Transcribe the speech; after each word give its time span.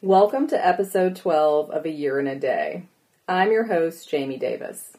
Welcome 0.00 0.46
to 0.50 0.66
episode 0.66 1.16
12 1.16 1.72
of 1.72 1.84
A 1.84 1.90
Year 1.90 2.20
in 2.20 2.28
a 2.28 2.38
Day. 2.38 2.84
I'm 3.26 3.50
your 3.50 3.64
host, 3.64 4.08
Jaime 4.08 4.36
Davis. 4.36 4.92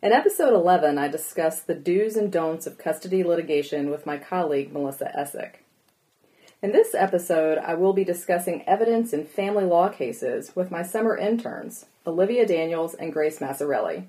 In 0.00 0.12
episode 0.12 0.54
11, 0.54 0.98
I 0.98 1.08
discussed 1.08 1.66
the 1.66 1.74
do's 1.74 2.14
and 2.14 2.30
don'ts 2.30 2.64
of 2.64 2.78
custody 2.78 3.24
litigation 3.24 3.90
with 3.90 4.06
my 4.06 4.18
colleague, 4.18 4.72
Melissa 4.72 5.10
Essick. 5.18 5.64
In 6.62 6.70
this 6.70 6.94
episode, 6.94 7.58
I 7.58 7.74
will 7.74 7.92
be 7.92 8.04
discussing 8.04 8.62
evidence 8.68 9.12
in 9.12 9.24
family 9.24 9.64
law 9.64 9.88
cases 9.88 10.54
with 10.54 10.70
my 10.70 10.84
summer 10.84 11.16
interns, 11.16 11.86
Olivia 12.06 12.46
Daniels 12.46 12.94
and 12.94 13.12
Grace 13.12 13.40
Massarelli. 13.40 14.04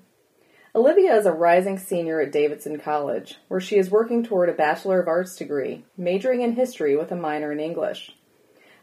Olivia 0.72 1.16
is 1.16 1.26
a 1.26 1.32
rising 1.32 1.80
senior 1.80 2.20
at 2.20 2.30
Davidson 2.30 2.78
College, 2.78 3.38
where 3.48 3.60
she 3.60 3.76
is 3.76 3.90
working 3.90 4.22
toward 4.22 4.48
a 4.48 4.52
Bachelor 4.52 5.00
of 5.00 5.08
Arts 5.08 5.34
degree, 5.34 5.84
majoring 5.96 6.42
in 6.42 6.52
history 6.52 6.96
with 6.96 7.10
a 7.10 7.16
minor 7.16 7.50
in 7.50 7.58
English. 7.58 8.12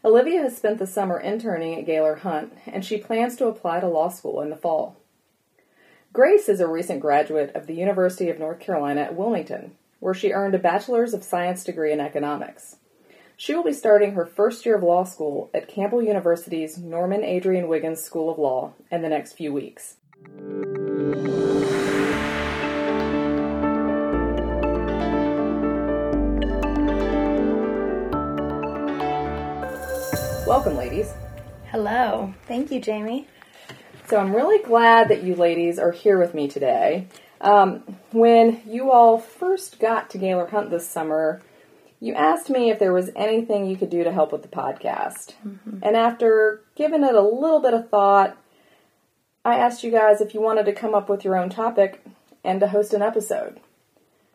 Olivia 0.06 0.40
has 0.42 0.56
spent 0.56 0.78
the 0.78 0.86
summer 0.86 1.18
interning 1.18 1.74
at 1.74 1.84
Gailor 1.84 2.14
Hunt, 2.14 2.52
and 2.64 2.84
she 2.84 2.96
plans 2.96 3.34
to 3.36 3.48
apply 3.48 3.80
to 3.80 3.88
law 3.88 4.08
school 4.08 4.40
in 4.40 4.50
the 4.50 4.56
fall. 4.56 4.96
Grace 6.12 6.48
is 6.48 6.60
a 6.60 6.68
recent 6.68 7.00
graduate 7.00 7.50
of 7.56 7.66
the 7.66 7.74
University 7.74 8.30
of 8.30 8.38
North 8.38 8.60
Carolina 8.60 9.00
at 9.00 9.16
Wilmington, 9.16 9.72
where 9.98 10.14
she 10.14 10.30
earned 10.30 10.54
a 10.54 10.60
Bachelor's 10.60 11.12
of 11.12 11.24
Science 11.24 11.64
degree 11.64 11.90
in 11.92 11.98
economics. 11.98 12.76
She 13.36 13.52
will 13.52 13.64
be 13.64 13.72
starting 13.72 14.12
her 14.12 14.24
first 14.24 14.64
year 14.64 14.76
of 14.76 14.84
law 14.84 15.02
school 15.02 15.50
at 15.52 15.66
Campbell 15.66 16.04
University's 16.04 16.78
Norman 16.78 17.24
Adrian 17.24 17.66
Wiggins 17.66 18.00
School 18.00 18.30
of 18.30 18.38
Law 18.38 18.74
in 18.92 19.02
the 19.02 19.08
next 19.08 19.32
few 19.32 19.52
weeks. 19.52 19.96
Welcome, 30.46 30.76
ladies. 30.76 31.12
Hello. 31.72 32.32
Thank 32.46 32.70
you, 32.70 32.80
Jaime. 32.80 33.26
So 34.06 34.16
I'm 34.16 34.32
really 34.32 34.62
glad 34.62 35.08
that 35.08 35.24
you 35.24 35.34
ladies 35.34 35.76
are 35.76 35.90
here 35.90 36.20
with 36.20 36.34
me 36.34 36.46
today. 36.46 37.08
Um, 37.40 37.82
when 38.12 38.62
you 38.64 38.92
all 38.92 39.18
first 39.18 39.80
got 39.80 40.08
to 40.10 40.18
Gailor 40.18 40.46
Hunt 40.46 40.70
this 40.70 40.88
summer, 40.88 41.42
you 41.98 42.14
asked 42.14 42.48
me 42.48 42.70
if 42.70 42.78
there 42.78 42.92
was 42.92 43.10
anything 43.16 43.66
you 43.66 43.76
could 43.76 43.90
do 43.90 44.04
to 44.04 44.12
help 44.12 44.30
with 44.30 44.42
the 44.42 44.48
podcast. 44.48 45.34
Mm-hmm. 45.44 45.78
And 45.82 45.96
after 45.96 46.62
giving 46.76 47.02
it 47.02 47.16
a 47.16 47.22
little 47.22 47.60
bit 47.60 47.74
of 47.74 47.90
thought, 47.90 48.38
I 49.44 49.56
asked 49.56 49.82
you 49.82 49.90
guys 49.90 50.20
if 50.20 50.32
you 50.32 50.40
wanted 50.40 50.66
to 50.66 50.72
come 50.72 50.94
up 50.94 51.08
with 51.08 51.24
your 51.24 51.36
own 51.36 51.50
topic 51.50 52.04
and 52.44 52.60
to 52.60 52.68
host 52.68 52.94
an 52.94 53.02
episode. 53.02 53.58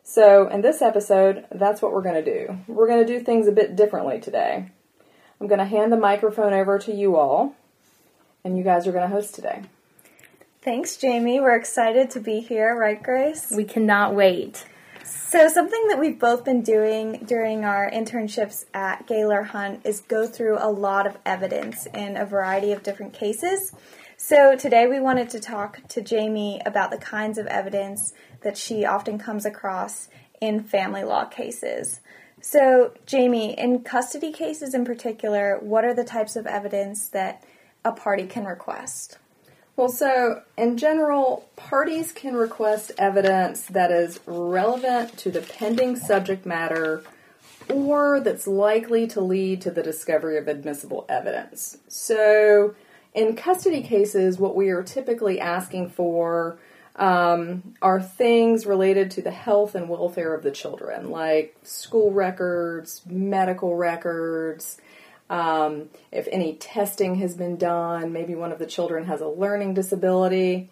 So, 0.02 0.46
in 0.48 0.60
this 0.60 0.82
episode, 0.82 1.46
that's 1.50 1.80
what 1.80 1.92
we're 1.92 2.02
going 2.02 2.22
to 2.22 2.46
do. 2.46 2.58
We're 2.66 2.88
going 2.88 3.06
to 3.06 3.18
do 3.18 3.24
things 3.24 3.48
a 3.48 3.52
bit 3.52 3.76
differently 3.76 4.20
today. 4.20 4.72
I'm 5.42 5.48
going 5.48 5.58
to 5.58 5.64
hand 5.64 5.90
the 5.90 5.96
microphone 5.96 6.52
over 6.52 6.78
to 6.78 6.94
you 6.94 7.16
all, 7.16 7.56
and 8.44 8.56
you 8.56 8.62
guys 8.62 8.86
are 8.86 8.92
going 8.92 9.02
to 9.02 9.12
host 9.12 9.34
today. 9.34 9.62
Thanks, 10.60 10.96
Jaime. 11.02 11.40
We're 11.40 11.56
excited 11.56 12.12
to 12.12 12.20
be 12.20 12.38
here, 12.38 12.78
right, 12.78 13.02
Grace? 13.02 13.50
We 13.50 13.64
cannot 13.64 14.14
wait. 14.14 14.64
So, 15.02 15.48
something 15.48 15.88
that 15.88 15.98
we've 15.98 16.16
both 16.16 16.44
been 16.44 16.62
doing 16.62 17.24
during 17.26 17.64
our 17.64 17.90
internships 17.90 18.66
at 18.72 19.08
Gailor 19.08 19.42
Hunt 19.42 19.80
is 19.84 20.02
go 20.02 20.28
through 20.28 20.58
a 20.60 20.70
lot 20.70 21.08
of 21.08 21.18
evidence 21.26 21.86
in 21.86 22.16
a 22.16 22.24
variety 22.24 22.70
of 22.70 22.84
different 22.84 23.12
cases. 23.12 23.72
So, 24.16 24.54
today 24.54 24.86
we 24.86 25.00
wanted 25.00 25.28
to 25.30 25.40
talk 25.40 25.80
to 25.88 26.04
Jaime 26.08 26.62
about 26.64 26.92
the 26.92 26.98
kinds 26.98 27.36
of 27.36 27.48
evidence 27.48 28.14
that 28.44 28.56
she 28.56 28.84
often 28.84 29.18
comes 29.18 29.44
across 29.44 30.08
in 30.40 30.62
family 30.62 31.02
law 31.02 31.24
cases. 31.24 31.98
So, 32.42 32.92
Jaime, 33.08 33.56
in 33.56 33.82
custody 33.82 34.32
cases 34.32 34.74
in 34.74 34.84
particular, 34.84 35.58
what 35.60 35.84
are 35.84 35.94
the 35.94 36.04
types 36.04 36.34
of 36.34 36.44
evidence 36.46 37.08
that 37.08 37.44
a 37.84 37.92
party 37.92 38.26
can 38.26 38.44
request? 38.44 39.18
Well, 39.76 39.88
so 39.88 40.42
in 40.58 40.76
general, 40.76 41.48
parties 41.54 42.10
can 42.10 42.34
request 42.34 42.90
evidence 42.98 43.62
that 43.62 43.92
is 43.92 44.20
relevant 44.26 45.16
to 45.18 45.30
the 45.30 45.40
pending 45.40 45.96
subject 45.96 46.44
matter 46.44 47.04
or 47.70 48.18
that's 48.20 48.48
likely 48.48 49.06
to 49.06 49.20
lead 49.20 49.60
to 49.62 49.70
the 49.70 49.82
discovery 49.82 50.36
of 50.36 50.48
admissible 50.48 51.06
evidence. 51.08 51.78
So, 51.86 52.74
in 53.14 53.36
custody 53.36 53.82
cases, 53.82 54.38
what 54.38 54.56
we 54.56 54.68
are 54.70 54.82
typically 54.82 55.38
asking 55.38 55.90
for 55.90 56.58
um, 56.96 57.74
are 57.80 58.02
things 58.02 58.66
related 58.66 59.10
to 59.12 59.22
the 59.22 59.30
health 59.30 59.74
and 59.74 59.88
welfare 59.88 60.34
of 60.34 60.42
the 60.42 60.50
children, 60.50 61.10
like 61.10 61.56
school 61.62 62.12
records, 62.12 63.02
medical 63.06 63.76
records, 63.76 64.78
um, 65.32 65.88
if 66.10 66.28
any 66.30 66.56
testing 66.56 67.14
has 67.16 67.34
been 67.34 67.56
done, 67.56 68.12
maybe 68.12 68.34
one 68.34 68.52
of 68.52 68.58
the 68.58 68.66
children 68.66 69.06
has 69.06 69.22
a 69.22 69.28
learning 69.28 69.72
disability. 69.72 70.68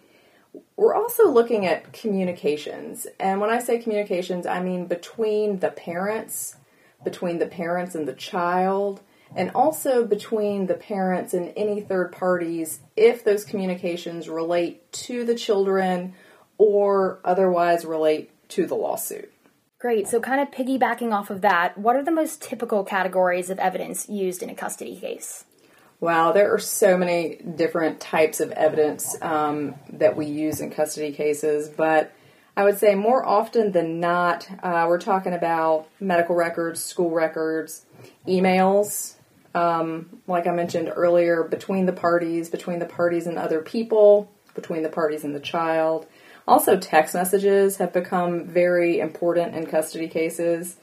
We're 0.76 0.94
also 0.94 1.30
looking 1.30 1.64
at 1.64 1.94
communications. 1.94 3.06
And 3.18 3.40
when 3.40 3.48
I 3.48 3.58
say 3.58 3.78
communications, 3.78 4.44
I 4.44 4.62
mean 4.62 4.84
between 4.84 5.60
the 5.60 5.70
parents, 5.70 6.56
between 7.02 7.38
the 7.38 7.46
parents 7.46 7.94
and 7.94 8.06
the 8.06 8.12
child, 8.12 9.00
and 9.34 9.50
also 9.54 10.04
between 10.04 10.66
the 10.66 10.74
parents 10.74 11.34
and 11.34 11.52
any 11.56 11.80
third 11.80 12.12
parties 12.12 12.80
if 12.96 13.24
those 13.24 13.44
communications 13.44 14.28
relate 14.28 14.92
to 14.92 15.24
the 15.24 15.34
children 15.34 16.14
or 16.58 17.20
otherwise 17.24 17.84
relate 17.84 18.30
to 18.48 18.66
the 18.66 18.74
lawsuit. 18.74 19.32
Great. 19.78 20.08
So, 20.08 20.20
kind 20.20 20.42
of 20.42 20.50
piggybacking 20.50 21.12
off 21.12 21.30
of 21.30 21.40
that, 21.40 21.78
what 21.78 21.96
are 21.96 22.02
the 22.02 22.10
most 22.10 22.42
typical 22.42 22.84
categories 22.84 23.48
of 23.48 23.58
evidence 23.58 24.08
used 24.10 24.42
in 24.42 24.50
a 24.50 24.54
custody 24.54 24.96
case? 24.96 25.44
Wow, 26.00 26.32
there 26.32 26.52
are 26.52 26.58
so 26.58 26.96
many 26.98 27.36
different 27.36 28.00
types 28.00 28.40
of 28.40 28.52
evidence 28.52 29.16
um, 29.22 29.74
that 29.90 30.16
we 30.16 30.26
use 30.26 30.60
in 30.60 30.70
custody 30.70 31.12
cases, 31.12 31.68
but 31.68 32.12
I 32.56 32.64
would 32.64 32.78
say 32.78 32.94
more 32.94 33.24
often 33.24 33.72
than 33.72 34.00
not, 34.00 34.48
uh, 34.62 34.86
we're 34.88 35.00
talking 35.00 35.32
about 35.32 35.88
medical 35.98 36.34
records, 36.34 36.82
school 36.82 37.10
records, 37.10 37.84
emails, 38.26 39.14
um, 39.54 40.20
like 40.26 40.46
I 40.46 40.52
mentioned 40.52 40.92
earlier, 40.94 41.42
between 41.42 41.86
the 41.86 41.92
parties, 41.92 42.48
between 42.48 42.78
the 42.78 42.86
parties 42.86 43.26
and 43.26 43.38
other 43.38 43.60
people, 43.60 44.30
between 44.54 44.82
the 44.82 44.88
parties 44.88 45.24
and 45.24 45.34
the 45.34 45.40
child. 45.40 46.06
Also, 46.46 46.78
text 46.78 47.14
messages 47.14 47.76
have 47.78 47.92
become 47.92 48.46
very 48.46 49.00
important 49.00 49.54
in 49.54 49.66
custody 49.66 50.08
cases. 50.08 50.76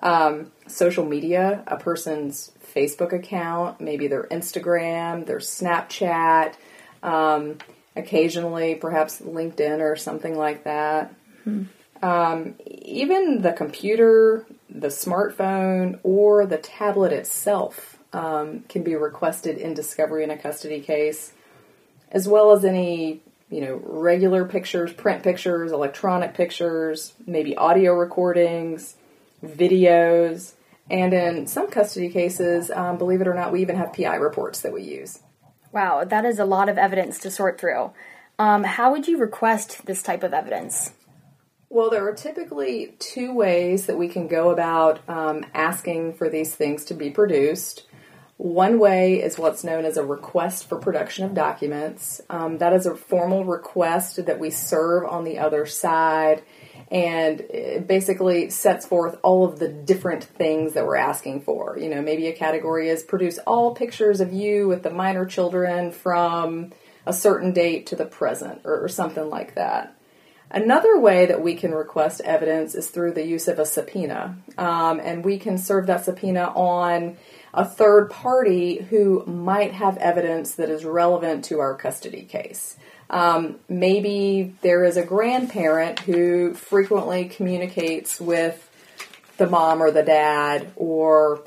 Um, 0.00 0.52
social 0.66 1.04
media, 1.04 1.62
a 1.66 1.76
person's 1.76 2.52
Facebook 2.74 3.12
account, 3.12 3.80
maybe 3.80 4.08
their 4.08 4.24
Instagram, 4.24 5.24
their 5.24 5.38
Snapchat, 5.38 6.54
um, 7.02 7.58
occasionally 7.96 8.74
perhaps 8.74 9.20
LinkedIn 9.20 9.80
or 9.80 9.96
something 9.96 10.36
like 10.36 10.64
that. 10.64 11.14
Mm-hmm. 11.46 11.64
Um, 12.04 12.56
even 12.66 13.40
the 13.40 13.52
computer, 13.52 14.44
the 14.68 14.88
smartphone, 14.88 16.00
or 16.02 16.44
the 16.44 16.58
tablet 16.58 17.12
itself 17.12 17.93
um, 18.14 18.60
can 18.68 18.82
be 18.82 18.94
requested 18.94 19.58
in 19.58 19.74
discovery 19.74 20.24
in 20.24 20.30
a 20.30 20.36
custody 20.36 20.80
case, 20.80 21.32
as 22.10 22.28
well 22.28 22.52
as 22.52 22.64
any 22.64 23.20
you 23.50 23.60
know, 23.60 23.80
regular 23.84 24.44
pictures, 24.44 24.92
print 24.92 25.22
pictures, 25.22 25.70
electronic 25.70 26.34
pictures, 26.34 27.12
maybe 27.26 27.56
audio 27.56 27.92
recordings, 27.94 28.96
videos, 29.44 30.54
and 30.90 31.14
in 31.14 31.46
some 31.46 31.70
custody 31.70 32.08
cases, 32.08 32.70
um, 32.70 32.98
believe 32.98 33.20
it 33.20 33.28
or 33.28 33.34
not, 33.34 33.52
we 33.52 33.60
even 33.62 33.76
have 33.76 33.92
PI 33.92 34.16
reports 34.16 34.60
that 34.60 34.72
we 34.72 34.82
use. 34.82 35.20
Wow, 35.72 36.04
that 36.04 36.24
is 36.24 36.38
a 36.38 36.44
lot 36.44 36.68
of 36.68 36.78
evidence 36.78 37.18
to 37.20 37.30
sort 37.30 37.60
through. 37.60 37.92
Um, 38.38 38.64
how 38.64 38.92
would 38.92 39.06
you 39.06 39.18
request 39.18 39.86
this 39.86 40.02
type 40.02 40.22
of 40.22 40.34
evidence? 40.34 40.92
Well, 41.68 41.90
there 41.90 42.06
are 42.06 42.14
typically 42.14 42.94
two 42.98 43.34
ways 43.34 43.86
that 43.86 43.98
we 43.98 44.08
can 44.08 44.28
go 44.28 44.50
about 44.50 45.00
um, 45.08 45.44
asking 45.54 46.14
for 46.14 46.28
these 46.28 46.54
things 46.54 46.84
to 46.86 46.94
be 46.94 47.10
produced. 47.10 47.84
One 48.36 48.80
way 48.80 49.22
is 49.22 49.38
what's 49.38 49.62
known 49.62 49.84
as 49.84 49.96
a 49.96 50.04
request 50.04 50.68
for 50.68 50.76
production 50.78 51.24
of 51.24 51.34
documents. 51.34 52.20
Um, 52.28 52.58
that 52.58 52.72
is 52.72 52.84
a 52.84 52.96
formal 52.96 53.44
request 53.44 54.26
that 54.26 54.40
we 54.40 54.50
serve 54.50 55.04
on 55.04 55.22
the 55.22 55.38
other 55.38 55.66
side, 55.66 56.42
and 56.90 57.40
it 57.42 57.86
basically 57.86 58.50
sets 58.50 58.86
forth 58.86 59.18
all 59.22 59.44
of 59.44 59.60
the 59.60 59.68
different 59.68 60.24
things 60.24 60.72
that 60.72 60.84
we're 60.84 60.96
asking 60.96 61.42
for. 61.42 61.78
You 61.78 61.88
know, 61.88 62.02
maybe 62.02 62.26
a 62.26 62.32
category 62.32 62.88
is 62.88 63.04
produce 63.04 63.38
all 63.46 63.72
pictures 63.72 64.20
of 64.20 64.32
you 64.32 64.66
with 64.66 64.82
the 64.82 64.90
minor 64.90 65.26
children 65.26 65.92
from 65.92 66.72
a 67.06 67.12
certain 67.12 67.52
date 67.52 67.86
to 67.86 67.96
the 67.96 68.04
present, 68.06 68.62
or, 68.64 68.82
or 68.82 68.88
something 68.88 69.30
like 69.30 69.54
that. 69.54 69.96
Another 70.50 70.98
way 70.98 71.26
that 71.26 71.42
we 71.42 71.54
can 71.54 71.72
request 71.72 72.20
evidence 72.20 72.74
is 72.74 72.88
through 72.88 73.12
the 73.12 73.26
use 73.26 73.48
of 73.48 73.58
a 73.58 73.66
subpoena, 73.66 74.36
um, 74.58 75.00
and 75.00 75.24
we 75.24 75.38
can 75.38 75.56
serve 75.56 75.86
that 75.86 76.04
subpoena 76.04 76.52
on 76.54 77.16
a 77.54 77.64
third 77.64 78.10
party 78.10 78.76
who 78.76 79.24
might 79.26 79.72
have 79.72 79.96
evidence 79.98 80.56
that 80.56 80.68
is 80.68 80.84
relevant 80.84 81.44
to 81.46 81.60
our 81.60 81.74
custody 81.74 82.22
case. 82.22 82.76
Um, 83.08 83.60
maybe 83.68 84.54
there 84.62 84.84
is 84.84 84.96
a 84.96 85.04
grandparent 85.04 86.00
who 86.00 86.54
frequently 86.54 87.26
communicates 87.26 88.20
with 88.20 88.60
the 89.36 89.48
mom 89.48 89.82
or 89.82 89.90
the 89.90 90.02
dad, 90.02 90.72
or 90.74 91.44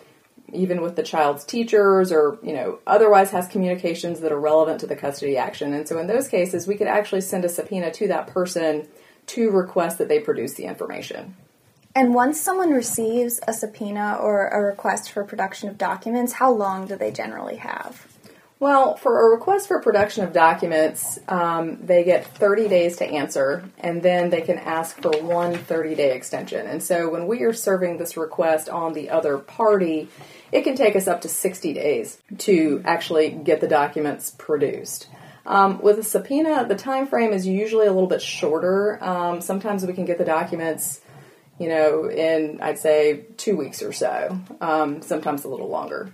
even 0.54 0.82
with 0.82 0.96
the 0.96 1.04
child's 1.04 1.44
teachers 1.44 2.12
or 2.12 2.40
you 2.42 2.54
know 2.54 2.80
otherwise 2.88 3.32
has 3.32 3.48
communications 3.48 4.22
that 4.22 4.32
are 4.32 4.40
relevant 4.40 4.80
to 4.80 4.88
the 4.88 4.96
custody 4.96 5.36
action 5.36 5.74
and 5.74 5.88
so 5.88 5.98
in 6.00 6.08
those 6.08 6.30
cases 6.30 6.66
we 6.66 6.76
could 6.76 6.88
actually 6.88 7.20
send 7.20 7.44
a 7.44 7.50
subpoena 7.50 7.92
to 7.92 8.08
that 8.08 8.28
person 8.28 8.88
to 9.26 9.52
request 9.52 9.98
that 9.98 10.08
they 10.08 10.20
produce 10.20 10.54
the 10.54 10.64
information 10.64 11.36
and 11.98 12.14
once 12.14 12.40
someone 12.40 12.70
receives 12.70 13.40
a 13.48 13.54
subpoena 13.54 14.18
or 14.22 14.48
a 14.50 14.62
request 14.62 15.12
for 15.12 15.24
production 15.24 15.68
of 15.68 15.78
documents 15.78 16.34
how 16.34 16.52
long 16.52 16.86
do 16.86 16.96
they 16.96 17.12
generally 17.12 17.56
have 17.56 18.06
well, 18.60 18.96
for 18.96 19.28
a 19.28 19.30
request 19.36 19.68
for 19.68 19.80
production 19.82 20.24
of 20.24 20.34
documents, 20.34 21.20
um, 21.28 21.78
they 21.86 22.04
get 22.04 22.26
30 22.26 22.68
days 22.68 22.98
to 22.98 23.06
answer, 23.06 23.70
and 23.80 24.02
then 24.02 24.32
they 24.32 24.42
can 24.42 24.58
ask 24.58 25.00
for 25.00 25.12
one 25.22 25.54
30 25.56 25.94
day 25.94 26.16
extension. 26.16 26.66
And 26.66 26.82
so 26.82 27.08
when 27.08 27.28
we 27.28 27.44
are 27.44 27.54
serving 27.54 27.98
this 27.98 28.18
request 28.18 28.68
on 28.68 28.94
the 28.94 29.12
other 29.12 29.38
party, 29.38 30.10
it 30.52 30.64
can 30.64 30.76
take 30.76 30.96
us 30.96 31.08
up 31.08 31.22
to 31.22 31.30
60 31.30 31.74
days 31.74 32.20
to 32.40 32.82
actually 32.84 33.30
get 33.30 33.62
the 33.62 33.68
documents 33.68 34.32
produced. 34.32 35.08
Um, 35.46 35.80
with 35.80 36.00
a 36.00 36.04
subpoena, 36.04 36.66
the 36.68 36.76
time 36.76 37.06
frame 37.06 37.34
is 37.34 37.46
usually 37.46 37.86
a 37.86 37.94
little 37.94 38.10
bit 38.10 38.24
shorter. 38.24 39.02
Um, 39.04 39.40
sometimes 39.40 39.86
we 39.86 39.94
can 39.94 40.06
get 40.06 40.18
the 40.18 40.26
documents, 40.26 41.00
you 41.60 41.70
know, 41.70 42.10
in 42.10 42.60
I'd 42.62 42.80
say 42.80 43.26
two 43.38 43.56
weeks 43.56 43.82
or 43.82 43.92
so. 43.92 44.40
Um, 44.62 45.02
sometimes 45.02 45.44
a 45.44 45.50
little 45.50 45.70
longer. 45.70 46.14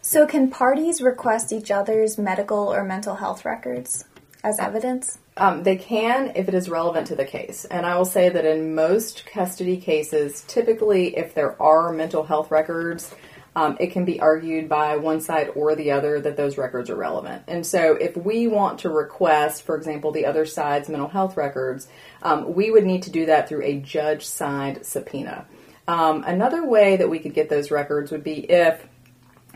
So, 0.00 0.26
can 0.26 0.50
parties 0.50 1.00
request 1.00 1.52
each 1.52 1.70
other's 1.70 2.18
medical 2.18 2.72
or 2.72 2.82
mental 2.84 3.14
health 3.14 3.44
records 3.44 4.04
as 4.42 4.58
evidence? 4.58 5.18
Um, 5.36 5.62
they 5.62 5.76
can 5.76 6.32
if 6.34 6.48
it 6.48 6.54
is 6.54 6.68
relevant 6.68 7.06
to 7.06 7.16
the 7.16 7.24
case. 7.24 7.64
And 7.64 7.86
I 7.86 7.96
will 7.96 8.04
say 8.04 8.28
that 8.28 8.44
in 8.44 8.74
most 8.74 9.24
custody 9.26 9.76
cases, 9.76 10.44
typically 10.46 11.16
if 11.16 11.34
there 11.34 11.60
are 11.62 11.92
mental 11.92 12.24
health 12.24 12.50
records, 12.50 13.14
um, 13.54 13.76
it 13.80 13.92
can 13.92 14.04
be 14.04 14.20
argued 14.20 14.68
by 14.68 14.96
one 14.96 15.20
side 15.20 15.50
or 15.54 15.74
the 15.74 15.90
other 15.90 16.20
that 16.20 16.36
those 16.36 16.56
records 16.56 16.88
are 16.88 16.96
relevant. 16.96 17.42
And 17.48 17.66
so 17.66 17.94
if 17.94 18.16
we 18.16 18.46
want 18.46 18.80
to 18.80 18.88
request, 18.88 19.64
for 19.64 19.76
example, 19.76 20.10
the 20.10 20.26
other 20.26 20.46
side's 20.46 20.88
mental 20.88 21.08
health 21.08 21.36
records, 21.36 21.86
um, 22.22 22.54
we 22.54 22.70
would 22.70 22.84
need 22.84 23.02
to 23.04 23.10
do 23.10 23.26
that 23.26 23.48
through 23.48 23.62
a 23.62 23.78
judge 23.78 24.24
signed 24.24 24.86
subpoena. 24.86 25.46
Um, 25.86 26.24
another 26.26 26.66
way 26.66 26.96
that 26.96 27.10
we 27.10 27.18
could 27.18 27.34
get 27.34 27.50
those 27.50 27.70
records 27.70 28.10
would 28.10 28.24
be 28.24 28.50
if 28.50 28.86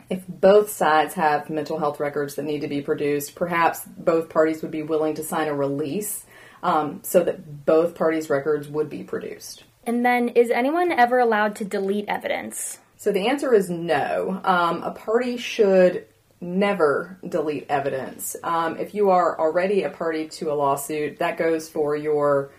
if 0.09 0.25
both 0.29 0.71
sides 0.71 1.15
have 1.15 1.51
mental 1.51 1.79
health 1.79 1.99
records 1.99 2.37
that 2.37 2.45
need 2.45 2.61
to 2.61 2.69
be 2.69 2.81
produced, 2.81 3.35
perhaps 3.35 3.85
both 3.85 4.29
parties 4.29 4.63
would 4.63 4.71
be 4.71 4.83
willing 4.83 5.15
to 5.15 5.25
sign 5.25 5.49
a 5.49 5.55
release 5.55 6.25
um, 6.63 7.01
so 7.03 7.25
that 7.25 7.67
both 7.67 7.97
parties' 7.97 8.31
records 8.31 8.69
would 8.69 8.89
be 8.89 9.03
produced. 9.03 9.65
And 9.85 10.07
then, 10.07 10.29
is 10.29 10.51
anyone 10.51 10.93
ever 10.93 11.19
allowed 11.19 11.57
to 11.57 11.65
delete 11.65 12.09
evidence? 12.09 12.79
So 12.97 13.13
the 13.13 13.29
answer 13.29 13.53
is 13.55 13.69
no. 13.69 14.41
Um, 14.45 14.83
a 14.83 14.91
party 14.91 15.37
should 15.37 16.07
never 16.41 17.19
delete 17.27 17.67
evidence. 17.69 18.37
Um, 18.43 18.77
if 18.79 18.95
you 18.95 19.11
are 19.11 19.39
already 19.39 19.83
a 19.83 19.91
party 19.91 20.29
to 20.29 20.53
a 20.53 20.55
lawsuit, 20.55 21.19
that 21.19 21.39
goes 21.39 21.69
for 21.69 21.97
your 21.97 22.51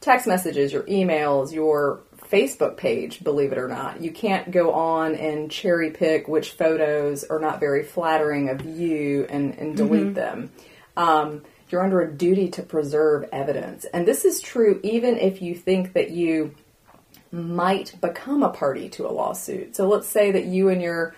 text 0.00 0.26
messages, 0.26 0.72
your 0.72 0.82
emails, 0.84 1.52
your 1.52 2.00
Facebook 2.30 2.76
page, 2.76 3.22
believe 3.22 3.52
it 3.52 3.58
or 3.58 3.68
not. 3.68 4.00
You 4.00 4.12
can't 4.12 4.50
go 4.50 4.72
on 4.72 5.14
and 5.16 5.50
cherry 5.50 5.90
pick 5.90 6.28
which 6.28 6.52
photos 6.52 7.24
are 7.24 7.40
not 7.40 7.60
very 7.60 7.82
flattering 7.82 8.48
of 8.48 8.64
you 8.64 9.26
and, 9.28 9.54
and 9.58 9.76
delete 9.76 10.02
mm-hmm. 10.02 10.12
them. 10.14 10.50
Um, 10.96 11.42
you're 11.68 11.82
under 11.82 12.00
a 12.00 12.12
duty 12.12 12.48
to 12.50 12.62
preserve 12.62 13.28
evidence. 13.32 13.84
And 13.84 14.06
this 14.06 14.24
is 14.24 14.40
true 14.40 14.80
even 14.82 15.16
if 15.18 15.42
you 15.42 15.54
think 15.54 15.92
that 15.92 16.10
you 16.10 16.54
might 17.32 18.00
become 18.00 18.42
a 18.42 18.50
party 18.50 18.88
to 18.90 19.06
a 19.06 19.12
lawsuit. 19.12 19.76
So 19.76 19.88
let's 19.88 20.08
say 20.08 20.32
that 20.32 20.46
you 20.46 20.68
and 20.68 20.82
your 20.82 21.14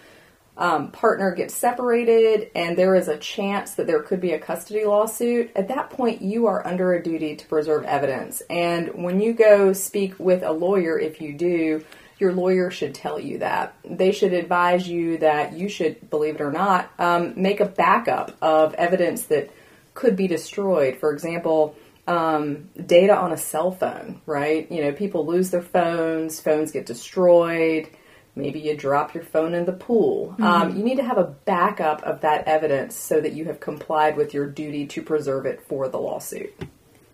um, 0.56 0.90
partner 0.90 1.34
get 1.34 1.50
separated 1.50 2.50
and 2.54 2.76
there 2.76 2.94
is 2.94 3.08
a 3.08 3.16
chance 3.16 3.74
that 3.74 3.86
there 3.86 4.02
could 4.02 4.20
be 4.20 4.32
a 4.32 4.38
custody 4.38 4.84
lawsuit, 4.84 5.50
at 5.56 5.68
that 5.68 5.90
point 5.90 6.20
you 6.20 6.46
are 6.46 6.66
under 6.66 6.92
a 6.92 7.02
duty 7.02 7.36
to 7.36 7.46
preserve 7.46 7.84
evidence. 7.84 8.42
And 8.50 9.02
when 9.02 9.20
you 9.20 9.32
go 9.32 9.72
speak 9.72 10.18
with 10.18 10.42
a 10.42 10.52
lawyer, 10.52 10.98
if 10.98 11.20
you 11.20 11.32
do, 11.32 11.84
your 12.18 12.32
lawyer 12.32 12.70
should 12.70 12.94
tell 12.94 13.18
you 13.18 13.38
that. 13.38 13.74
They 13.84 14.12
should 14.12 14.32
advise 14.34 14.86
you 14.86 15.18
that 15.18 15.54
you 15.54 15.68
should, 15.68 16.10
believe 16.10 16.36
it 16.36 16.40
or 16.40 16.52
not, 16.52 16.90
um, 16.98 17.32
make 17.36 17.60
a 17.60 17.66
backup 17.66 18.36
of 18.42 18.74
evidence 18.74 19.24
that 19.24 19.50
could 19.94 20.16
be 20.16 20.28
destroyed. 20.28 20.98
For 20.98 21.12
example, 21.12 21.74
um, 22.06 22.70
data 22.86 23.16
on 23.16 23.32
a 23.32 23.36
cell 23.36 23.70
phone, 23.70 24.20
right? 24.26 24.70
You 24.70 24.82
know, 24.82 24.92
people 24.92 25.26
lose 25.26 25.50
their 25.50 25.62
phones, 25.62 26.40
phones 26.40 26.72
get 26.72 26.86
destroyed 26.86 27.88
Maybe 28.34 28.60
you 28.60 28.76
drop 28.76 29.14
your 29.14 29.24
phone 29.24 29.54
in 29.54 29.66
the 29.66 29.72
pool. 29.72 30.34
Um, 30.38 30.44
mm-hmm. 30.44 30.44
Um, 30.44 30.76
you 30.76 30.82
need 30.82 30.96
to 30.96 31.04
have 31.04 31.18
a 31.18 31.24
backup 31.24 32.02
of 32.02 32.22
that 32.22 32.48
evidence 32.48 32.96
so 32.96 33.20
that 33.20 33.34
you 33.34 33.44
have 33.46 33.60
complied 33.60 34.16
with 34.16 34.32
your 34.32 34.46
duty 34.46 34.86
to 34.86 35.02
preserve 35.02 35.44
it 35.44 35.62
for 35.68 35.88
the 35.88 35.98
lawsuit. 35.98 36.54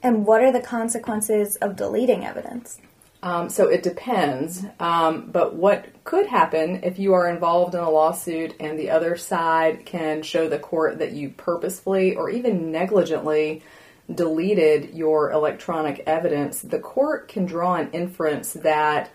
And 0.02 0.24
what 0.24 0.42
are 0.42 0.52
the 0.52 0.60
consequences 0.60 1.56
of 1.56 1.74
deleting 1.74 2.24
evidence? 2.24 2.80
Um, 3.20 3.48
so 3.48 3.66
it 3.66 3.82
depends. 3.82 4.64
Um, 4.78 5.28
but 5.32 5.56
what 5.56 5.86
could 6.04 6.28
happen 6.28 6.84
if 6.84 7.00
you 7.00 7.14
are 7.14 7.28
involved 7.28 7.74
in 7.74 7.80
a 7.80 7.90
lawsuit 7.90 8.54
and 8.60 8.78
the 8.78 8.90
other 8.90 9.16
side 9.16 9.84
can 9.84 10.22
show 10.22 10.48
the 10.48 10.60
court 10.60 11.00
that 11.00 11.10
you 11.10 11.30
purposefully 11.30 12.14
or 12.14 12.30
even 12.30 12.70
negligently 12.70 13.64
deleted 14.12 14.94
your 14.94 15.30
electronic 15.30 16.02
evidence, 16.06 16.62
the 16.62 16.78
court 16.78 17.28
can 17.28 17.44
draw 17.44 17.74
an 17.74 17.90
inference 17.92 18.54
that 18.54 19.10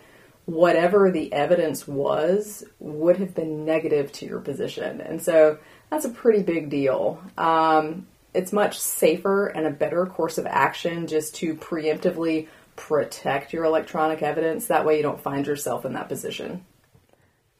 whatever 0.45 1.09
the 1.09 1.31
evidence 1.31 1.87
was 1.87 2.63
would 2.79 3.17
have 3.17 3.33
been 3.33 3.65
negative 3.65 4.11
to 4.11 4.25
your 4.25 4.39
position. 4.39 5.01
And 5.01 5.21
so 5.21 5.57
that's 5.89 6.05
a 6.05 6.09
pretty 6.09 6.43
big 6.43 6.69
deal. 6.69 7.21
Um, 7.37 8.07
it's 8.33 8.51
much 8.51 8.79
safer 8.79 9.47
and 9.47 9.65
a 9.65 9.71
better 9.71 10.05
course 10.05 10.37
of 10.37 10.45
action 10.45 11.07
just 11.07 11.35
to 11.35 11.55
preemptively 11.55 12.47
protect 12.75 13.53
your 13.53 13.63
electronic 13.63 14.21
evidence. 14.21 14.67
That 14.67 14.85
way 14.85 14.97
you 14.97 15.03
don't 15.03 15.21
find 15.21 15.45
yourself 15.45 15.85
in 15.85 15.93
that 15.93 16.09
position. 16.09 16.65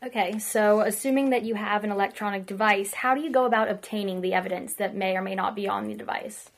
Okay, 0.04 0.38
so 0.40 0.82
assuming 0.82 1.30
that 1.30 1.44
you 1.44 1.56
have 1.56 1.86
an 1.86 1.92
electronic 1.92 2.46
device, 2.46 2.94
how 2.94 3.16
do 3.16 3.22
you 3.22 3.32
go 3.32 3.46
about 3.46 3.70
obtaining 3.70 4.20
the 4.20 4.34
evidence 4.34 4.74
that 4.74 4.96
may 4.96 5.16
or 5.16 5.22
may 5.22 5.36
not 5.36 5.56
be 5.56 5.68
on 5.70 5.88
the 5.88 5.94
device? 5.94 6.50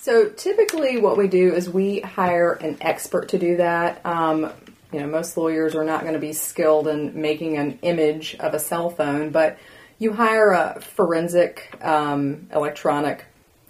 So 0.00 0.28
typically, 0.28 0.96
what 0.96 1.18
we 1.18 1.26
do 1.26 1.52
is 1.54 1.68
we 1.68 2.00
hire 2.00 2.52
an 2.52 2.78
expert 2.80 3.30
to 3.30 3.38
do 3.38 3.56
that. 3.56 4.00
Um, 4.06 4.52
you 4.92 5.00
know, 5.00 5.08
most 5.08 5.36
lawyers 5.36 5.74
are 5.74 5.84
not 5.84 6.02
going 6.02 6.14
to 6.14 6.20
be 6.20 6.32
skilled 6.32 6.86
in 6.86 7.20
making 7.20 7.56
an 7.56 7.80
image 7.82 8.36
of 8.36 8.54
a 8.54 8.60
cell 8.60 8.90
phone, 8.90 9.30
but 9.30 9.58
you 9.98 10.12
hire 10.12 10.52
a 10.52 10.80
forensic 10.80 11.76
um, 11.82 12.48
electronic 12.54 13.24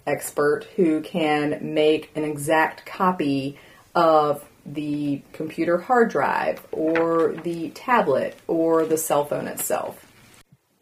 expert 0.05 0.65
who 0.75 1.01
can 1.01 1.73
make 1.73 2.11
an 2.15 2.23
exact 2.23 2.85
copy 2.85 3.57
of 3.95 4.45
the 4.67 5.23
computer 5.33 5.79
hard 5.79 6.09
drive 6.09 6.65
or 6.71 7.33
the 7.43 7.71
tablet 7.71 8.37
or 8.47 8.85
the 8.85 8.97
cell 8.97 9.25
phone 9.25 9.47
itself. 9.47 10.05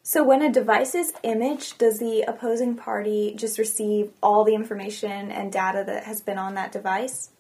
So, 0.09 0.23
when 0.23 0.41
a 0.41 0.49
device 0.49 0.95
is 0.95 1.11
imaged, 1.21 1.79
does 1.79 1.99
the 1.99 2.21
opposing 2.21 2.77
party 2.77 3.33
just 3.35 3.59
receive 3.59 4.09
all 4.23 4.45
the 4.45 4.55
information 4.55 5.31
and 5.31 5.51
data 5.51 5.83
that 5.85 6.05
has 6.05 6.21
been 6.21 6.37
on 6.37 6.53
that 6.53 6.71
device? 6.71 7.31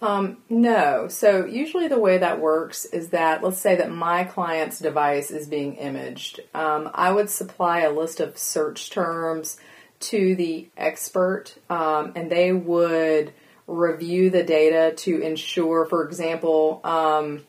Um, 0.00 0.36
no. 0.48 1.08
So 1.08 1.44
usually 1.46 1.88
the 1.88 1.98
way 1.98 2.18
that 2.18 2.40
works 2.40 2.84
is 2.84 3.08
that 3.08 3.42
let's 3.42 3.58
say 3.58 3.74
that 3.74 3.90
my 3.90 4.22
client's 4.22 4.78
device 4.78 5.32
is 5.32 5.48
being 5.48 5.74
imaged. 5.74 6.38
Um, 6.54 6.92
I 6.94 7.10
would 7.10 7.28
supply 7.28 7.80
a 7.80 7.90
list 7.90 8.20
of 8.20 8.38
search 8.38 8.90
terms 8.90 9.58
to 10.02 10.36
the 10.36 10.68
expert, 10.76 11.56
um, 11.68 12.12
and 12.14 12.30
they 12.30 12.52
would 12.52 13.32
review 13.66 14.30
the 14.30 14.44
data 14.44 14.94
to 14.98 15.20
ensure, 15.20 15.86
for 15.86 16.06
example, 16.06 16.80
um, 16.84 17.42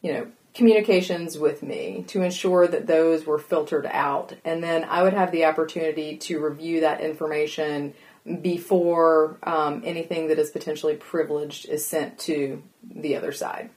you 0.00 0.12
know, 0.12 0.26
communications 0.54 1.38
with 1.38 1.62
me 1.62 2.04
to 2.08 2.22
ensure 2.22 2.66
that 2.66 2.86
those 2.86 3.24
were 3.24 3.38
filtered 3.38 3.86
out. 3.86 4.34
And 4.44 4.62
then 4.62 4.84
I 4.84 5.02
would 5.02 5.14
have 5.14 5.32
the 5.32 5.46
opportunity 5.46 6.16
to 6.18 6.40
review 6.40 6.80
that 6.80 7.00
information 7.00 7.94
before 8.40 9.38
um, 9.42 9.82
anything 9.84 10.28
that 10.28 10.38
is 10.38 10.50
potentially 10.50 10.94
privileged 10.94 11.68
is 11.68 11.86
sent 11.86 12.18
to 12.20 12.62
the 12.88 13.16
other 13.16 13.32
side. 13.32 13.70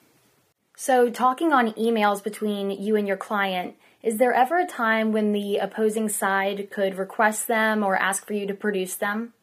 So, 0.78 1.10
talking 1.10 1.54
on 1.54 1.72
emails 1.74 2.22
between 2.22 2.70
you 2.70 2.98
and 2.98 3.08
your 3.08 3.18
client, 3.18 3.76
is 4.04 4.18
there 4.18 4.34
ever 4.34 4.60
a 4.60 4.68
time 4.68 5.14
when 5.14 5.32
the 5.32 5.58
opposing 5.58 6.10
side 6.10 6.70
could 6.70 6.98
request 6.98 7.48
them 7.48 7.82
or 7.82 7.96
ask 7.96 8.28
for 8.28 8.34
you 8.34 8.46
to 8.46 8.54
produce 8.54 8.96
them? 8.96 9.34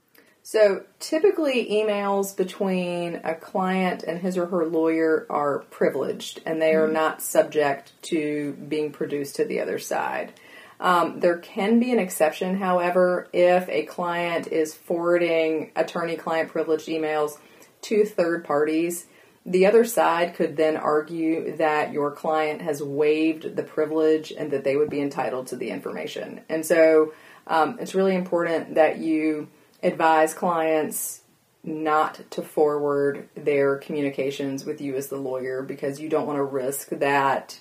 So, 0.44 0.84
typically, 0.99 1.68
emails 1.70 2.37
between 2.37 3.20
a 3.22 3.34
client 3.34 4.02
and 4.02 4.20
his 4.20 4.37
or 4.37 4.46
her 4.46 4.66
lawyer 4.66 5.25
are 5.30 5.61
privileged 5.70 6.42
and 6.44 6.61
they 6.61 6.75
are 6.75 6.84
mm-hmm. 6.84 6.94
not 6.94 7.22
subject 7.22 7.92
to 8.02 8.52
being 8.68 8.90
produced 8.90 9.37
to 9.37 9.44
the 9.44 9.61
other 9.61 9.78
side. 9.78 10.32
Um, 10.80 11.20
there 11.20 11.38
can 11.38 11.78
be 11.78 11.92
an 11.92 12.00
exception, 12.00 12.56
however, 12.56 13.28
if 13.32 13.68
a 13.68 13.84
client 13.84 14.49
is 14.49 14.75
forwarding 14.75 15.70
attorney 15.76 16.16
client 16.16 16.50
privileged 16.50 16.88
emails 16.88 17.38
to 17.82 18.04
third 18.04 18.44
parties. 18.44 19.06
the 19.44 19.66
other 19.66 19.84
side 19.84 20.34
could 20.34 20.56
then 20.56 20.76
argue 20.76 21.56
that 21.56 21.92
your 21.92 22.12
client 22.12 22.62
has 22.62 22.80
waived 22.80 23.56
the 23.56 23.62
privilege 23.62 24.32
and 24.32 24.52
that 24.52 24.62
they 24.62 24.76
would 24.76 24.90
be 24.90 25.00
entitled 25.00 25.49
to 25.49 25.56
the 25.56 25.70
information. 25.70 26.40
And 26.49 26.64
so 26.64 27.12
um, 27.49 27.76
it's 27.80 27.92
really 27.92 28.14
important 28.14 28.76
that 28.76 28.99
you 28.99 29.49
advise 29.82 30.34
clients 30.34 31.22
not 31.64 32.20
to 32.30 32.42
forward 32.42 33.28
their 33.34 33.76
communications 33.76 34.64
with 34.64 34.80
you 34.80 34.96
as 34.96 35.08
the 35.08 35.16
lawyer 35.16 35.62
because 35.62 36.00
you 36.00 36.08
don't 36.08 36.26
want 36.26 36.36
to 36.36 36.42
risk 36.42 36.88
that 36.88 37.60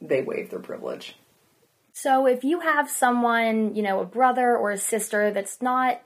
they 0.00 0.22
waive 0.22 0.50
their 0.50 0.58
privilege. 0.58 1.16
So 1.92 2.26
if 2.26 2.42
you 2.42 2.60
have 2.60 2.90
someone, 2.90 3.74
you 3.74 3.82
know, 3.82 4.00
a 4.00 4.06
brother 4.06 4.56
or 4.56 4.70
a 4.70 4.78
sister 4.78 5.30
that's 5.30 5.60
not 5.60 6.00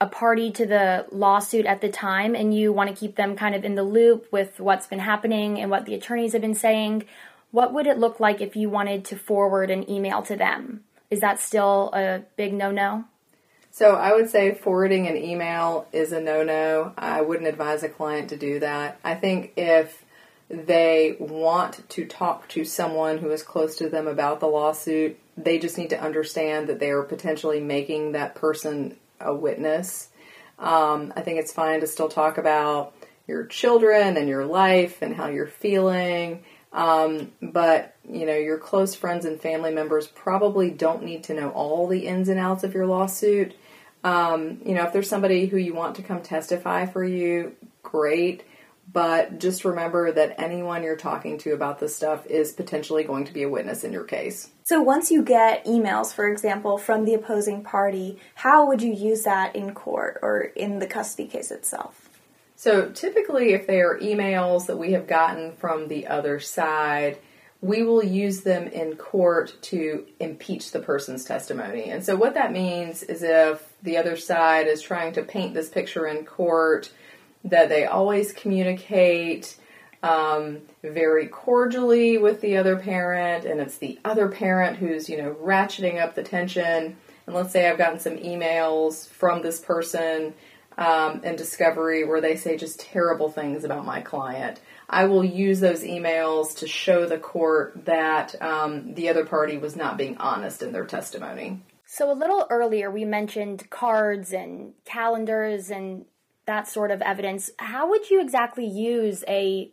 a 0.00 0.06
party 0.06 0.50
to 0.50 0.66
the 0.66 1.06
lawsuit 1.10 1.64
at 1.64 1.80
the 1.80 1.88
time 1.88 2.34
and 2.34 2.54
you 2.54 2.72
want 2.72 2.90
to 2.90 2.96
keep 2.96 3.16
them 3.16 3.36
kind 3.36 3.54
of 3.54 3.64
in 3.64 3.74
the 3.74 3.82
loop 3.82 4.30
with 4.30 4.60
what's 4.60 4.86
been 4.86 4.98
happening 4.98 5.58
and 5.58 5.70
what 5.70 5.86
the 5.86 5.94
attorneys 5.94 6.32
have 6.32 6.42
been 6.42 6.54
saying, 6.54 7.04
what 7.52 7.72
would 7.72 7.86
it 7.86 7.98
look 7.98 8.20
like 8.20 8.40
if 8.40 8.56
you 8.56 8.68
wanted 8.68 9.04
to 9.06 9.16
forward 9.16 9.70
an 9.70 9.88
email 9.88 10.20
to 10.22 10.36
them? 10.36 10.82
Is 11.10 11.20
that 11.20 11.40
still 11.40 11.90
a 11.94 12.22
big 12.36 12.52
no 12.52 12.70
no? 12.70 13.04
So 13.74 13.94
I 13.96 14.12
would 14.12 14.28
say 14.28 14.54
forwarding 14.54 15.06
an 15.06 15.16
email 15.16 15.88
is 15.92 16.12
a 16.12 16.20
no 16.20 16.42
no. 16.42 16.92
I 16.96 17.22
wouldn't 17.22 17.48
advise 17.48 17.82
a 17.82 17.88
client 17.88 18.28
to 18.28 18.36
do 18.36 18.60
that. 18.60 19.00
I 19.02 19.14
think 19.14 19.54
if 19.56 20.04
they 20.50 21.16
want 21.18 21.88
to 21.88 22.04
talk 22.04 22.46
to 22.48 22.66
someone 22.66 23.16
who 23.16 23.30
is 23.30 23.42
close 23.42 23.76
to 23.76 23.88
them 23.88 24.06
about 24.06 24.40
the 24.40 24.46
lawsuit, 24.46 25.18
they 25.38 25.58
just 25.58 25.78
need 25.78 25.88
to 25.90 26.00
understand 26.00 26.68
that 26.68 26.80
they 26.80 26.90
are 26.90 27.02
potentially 27.02 27.60
making 27.60 28.12
that 28.12 28.34
person 28.34 28.96
a 29.18 29.34
witness. 29.34 30.10
Um, 30.58 31.14
I 31.16 31.22
think 31.22 31.38
it's 31.40 31.52
fine 31.52 31.80
to 31.80 31.86
still 31.86 32.10
talk 32.10 32.36
about 32.36 32.94
your 33.26 33.46
children 33.46 34.18
and 34.18 34.28
your 34.28 34.44
life 34.44 35.00
and 35.00 35.16
how 35.16 35.28
you're 35.28 35.46
feeling. 35.46 36.44
Um, 36.74 37.32
but 37.40 37.96
you 38.10 38.26
know, 38.26 38.36
your 38.36 38.58
close 38.58 38.94
friends 38.94 39.24
and 39.24 39.40
family 39.40 39.72
members 39.72 40.06
probably 40.06 40.70
don't 40.70 41.04
need 41.04 41.24
to 41.24 41.34
know 41.34 41.50
all 41.50 41.86
the 41.86 42.06
ins 42.06 42.28
and 42.28 42.38
outs 42.38 42.64
of 42.64 42.74
your 42.74 42.86
lawsuit. 42.86 43.54
Um, 44.04 44.60
you 44.64 44.74
know, 44.74 44.84
if 44.84 44.92
there's 44.92 45.08
somebody 45.08 45.46
who 45.46 45.56
you 45.56 45.74
want 45.74 45.96
to 45.96 46.02
come 46.02 46.22
testify 46.22 46.86
for 46.86 47.04
you, 47.04 47.54
great. 47.82 48.44
But 48.92 49.38
just 49.38 49.64
remember 49.64 50.12
that 50.12 50.40
anyone 50.40 50.82
you're 50.82 50.96
talking 50.96 51.38
to 51.38 51.52
about 51.52 51.78
this 51.78 51.94
stuff 51.96 52.26
is 52.26 52.52
potentially 52.52 53.04
going 53.04 53.24
to 53.26 53.32
be 53.32 53.44
a 53.44 53.48
witness 53.48 53.84
in 53.84 53.92
your 53.92 54.04
case. 54.04 54.50
So 54.64 54.82
once 54.82 55.10
you 55.10 55.22
get 55.22 55.64
emails, 55.64 56.12
for 56.12 56.28
example, 56.28 56.78
from 56.78 57.04
the 57.04 57.14
opposing 57.14 57.62
party, 57.62 58.18
how 58.34 58.66
would 58.66 58.82
you 58.82 58.92
use 58.92 59.22
that 59.22 59.54
in 59.56 59.72
court 59.72 60.18
or 60.20 60.40
in 60.40 60.78
the 60.78 60.86
custody 60.86 61.28
case 61.28 61.50
itself? 61.50 62.10
So 62.56 62.90
typically, 62.90 63.54
if 63.54 63.66
they 63.66 63.80
are 63.80 63.98
emails 63.98 64.66
that 64.66 64.76
we 64.76 64.92
have 64.92 65.06
gotten 65.06 65.52
from 65.52 65.88
the 65.88 66.08
other 66.08 66.38
side, 66.38 67.18
we 67.62 67.84
will 67.84 68.04
use 68.04 68.40
them 68.40 68.66
in 68.66 68.96
court 68.96 69.54
to 69.62 70.04
impeach 70.18 70.72
the 70.72 70.80
person's 70.80 71.24
testimony. 71.24 71.84
And 71.84 72.04
so, 72.04 72.16
what 72.16 72.34
that 72.34 72.52
means 72.52 73.04
is 73.04 73.22
if 73.22 73.72
the 73.82 73.96
other 73.96 74.16
side 74.16 74.66
is 74.66 74.82
trying 74.82 75.12
to 75.14 75.22
paint 75.22 75.54
this 75.54 75.68
picture 75.68 76.06
in 76.06 76.24
court 76.24 76.90
that 77.44 77.68
they 77.68 77.86
always 77.86 78.32
communicate 78.32 79.56
um, 80.02 80.58
very 80.82 81.28
cordially 81.28 82.18
with 82.18 82.40
the 82.40 82.56
other 82.56 82.76
parent, 82.76 83.44
and 83.44 83.60
it's 83.60 83.78
the 83.78 83.98
other 84.04 84.28
parent 84.28 84.78
who's, 84.78 85.08
you 85.08 85.16
know, 85.16 85.34
ratcheting 85.34 86.02
up 86.02 86.16
the 86.16 86.24
tension. 86.24 86.96
And 87.26 87.36
let's 87.36 87.52
say 87.52 87.70
I've 87.70 87.78
gotten 87.78 88.00
some 88.00 88.16
emails 88.16 89.08
from 89.08 89.42
this 89.42 89.60
person 89.60 90.34
um, 90.76 91.22
in 91.22 91.36
Discovery 91.36 92.04
where 92.04 92.20
they 92.20 92.34
say 92.34 92.56
just 92.56 92.80
terrible 92.80 93.30
things 93.30 93.62
about 93.62 93.84
my 93.84 94.00
client. 94.00 94.60
I 94.92 95.06
will 95.06 95.24
use 95.24 95.58
those 95.58 95.82
emails 95.82 96.58
to 96.58 96.68
show 96.68 97.06
the 97.06 97.18
court 97.18 97.86
that 97.86 98.40
um, 98.42 98.94
the 98.94 99.08
other 99.08 99.24
party 99.24 99.56
was 99.56 99.74
not 99.74 99.96
being 99.96 100.18
honest 100.18 100.62
in 100.62 100.72
their 100.72 100.84
testimony. 100.84 101.62
So, 101.86 102.12
a 102.12 102.14
little 102.14 102.46
earlier, 102.50 102.90
we 102.90 103.06
mentioned 103.06 103.70
cards 103.70 104.32
and 104.32 104.74
calendars 104.84 105.70
and 105.70 106.04
that 106.46 106.68
sort 106.68 106.90
of 106.90 107.00
evidence. 107.00 107.50
How 107.58 107.88
would 107.88 108.10
you 108.10 108.20
exactly 108.20 108.66
use 108.66 109.24
a, 109.26 109.72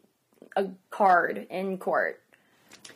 a 0.55 0.67
card 0.89 1.47
in 1.49 1.77
court? 1.77 2.21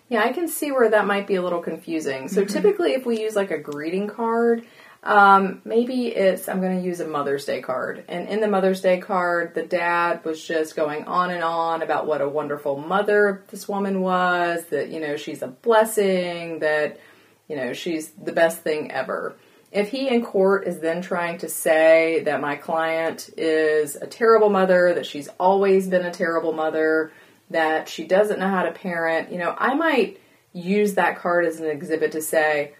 Yeah, 0.08 0.24
I 0.24 0.32
can 0.32 0.48
see 0.48 0.72
where 0.72 0.90
that 0.90 1.06
might 1.06 1.28
be 1.28 1.36
a 1.36 1.42
little 1.42 1.62
confusing. 1.62 2.30
So, 2.30 2.42
mm-hmm. 2.42 2.54
typically, 2.54 2.94
if 2.94 3.06
we 3.06 3.22
use 3.22 3.36
like 3.36 3.52
a 3.52 3.60
greeting 3.60 4.08
card, 4.08 4.66
um, 5.04 5.62
maybe 5.66 6.08
it's 6.08 6.48
I'm 6.48 6.62
going 6.62 6.80
to 6.80 6.86
use 6.86 7.00
a 7.00 7.08
Mother's 7.08 7.46
Day 7.46 7.62
card, 7.62 8.06
and 8.08 8.28
in 8.30 8.40
the 8.40 8.48
Mother's 8.48 8.82
Day 8.82 9.00
card, 9.00 9.54
the 9.54 9.64
dad 9.64 10.24
was 10.26 10.46
just 10.46 10.76
going 10.76 11.06
on 11.06 11.32
and 11.32 11.44
on 11.44 11.82
about 11.82 12.08
what 12.08 12.22
a 12.22 12.30
wonderful 12.30 12.78
mother 12.78 13.44
this 13.50 13.68
woman 13.68 14.02
was. 14.02 14.66
That 14.66 14.90
you 14.90 15.00
know 15.00 15.18
she's 15.18 15.42
a 15.42 15.48
blessing. 15.48 16.60
That 16.60 17.00
you 17.48 17.56
know, 17.56 17.74
she's 17.74 18.10
the 18.12 18.32
best 18.32 18.62
thing 18.62 18.92
ever. 18.92 19.36
If 19.72 19.90
he 19.90 20.08
in 20.08 20.24
court 20.24 20.68
is 20.68 20.80
then 20.80 21.02
trying 21.02 21.40
to 21.40 21.50
say 21.50 22.22
that 22.26 22.42
my 22.42 22.56
client 22.56 23.30
is 23.38 23.96
a 23.96 24.08
terrible 24.08 24.50
mother, 24.50 24.94
that 24.94 25.06
she's 25.06 25.30
always 25.40 25.88
been 25.88 26.06
a 26.06 26.12
terrible 26.12 26.54
mother, 26.54 27.12
that 27.50 27.90
she 27.90 28.06
doesn't 28.06 28.40
know 28.40 28.50
how 28.50 28.64
to 28.64 28.72
parent, 28.72 29.32
you 29.32 29.38
know, 29.38 29.56
I 29.58 29.74
might 29.74 30.20
use 30.54 30.94
that 30.94 31.18
card 31.18 31.46
as 31.46 31.60
an 31.60 31.66
exhibit 31.66 32.12
to 32.14 32.22
say, 32.22 32.74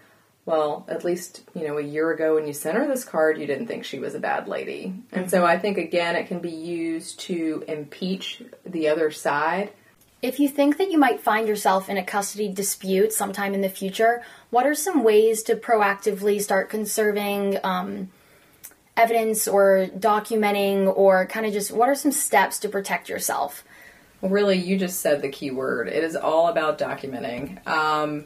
well, 0.46 0.84
at 0.88 1.04
least, 1.04 1.42
you 1.54 1.66
know, 1.66 1.78
a 1.78 1.82
year 1.82 2.10
ago 2.10 2.34
when 2.34 2.46
you 2.46 2.52
sent 2.52 2.76
her 2.76 2.86
this 2.86 3.04
card, 3.04 3.38
you 3.38 3.46
didn't 3.46 3.66
think 3.66 3.84
she 3.84 3.98
was 3.98 4.14
a 4.14 4.20
bad 4.20 4.46
lady. 4.46 4.94
And 5.12 5.30
so 5.30 5.44
I 5.46 5.58
think, 5.58 5.78
again, 5.78 6.16
it 6.16 6.26
can 6.26 6.40
be 6.40 6.50
used 6.50 7.20
to 7.20 7.64
impeach 7.66 8.42
the 8.64 8.88
other 8.88 9.10
side 9.10 9.72
if 10.24 10.40
you 10.40 10.48
think 10.48 10.78
that 10.78 10.90
you 10.90 10.96
might 10.96 11.20
find 11.20 11.46
yourself 11.46 11.90
in 11.90 11.98
a 11.98 12.02
custody 12.02 12.48
dispute 12.48 13.12
sometime 13.12 13.52
in 13.52 13.60
the 13.60 13.68
future, 13.68 14.22
what 14.48 14.66
are 14.66 14.74
some 14.74 15.04
ways 15.04 15.42
to 15.42 15.54
proactively 15.54 16.40
start 16.40 16.70
conserving 16.70 17.58
um, 17.62 18.10
evidence 18.96 19.46
or 19.46 19.86
documenting, 19.94 20.90
or 20.96 21.26
kind 21.26 21.44
of 21.44 21.52
just 21.52 21.70
what 21.70 21.90
are 21.90 21.94
some 21.94 22.10
steps 22.10 22.58
to 22.60 22.70
protect 22.70 23.10
yourself? 23.10 23.64
Well, 24.22 24.30
really, 24.30 24.56
you 24.56 24.78
just 24.78 25.00
said 25.00 25.20
the 25.20 25.28
key 25.28 25.50
word. 25.50 25.88
It 25.88 26.02
is 26.02 26.16
all 26.16 26.48
about 26.48 26.78
documenting. 26.78 27.66
Um, 27.66 28.24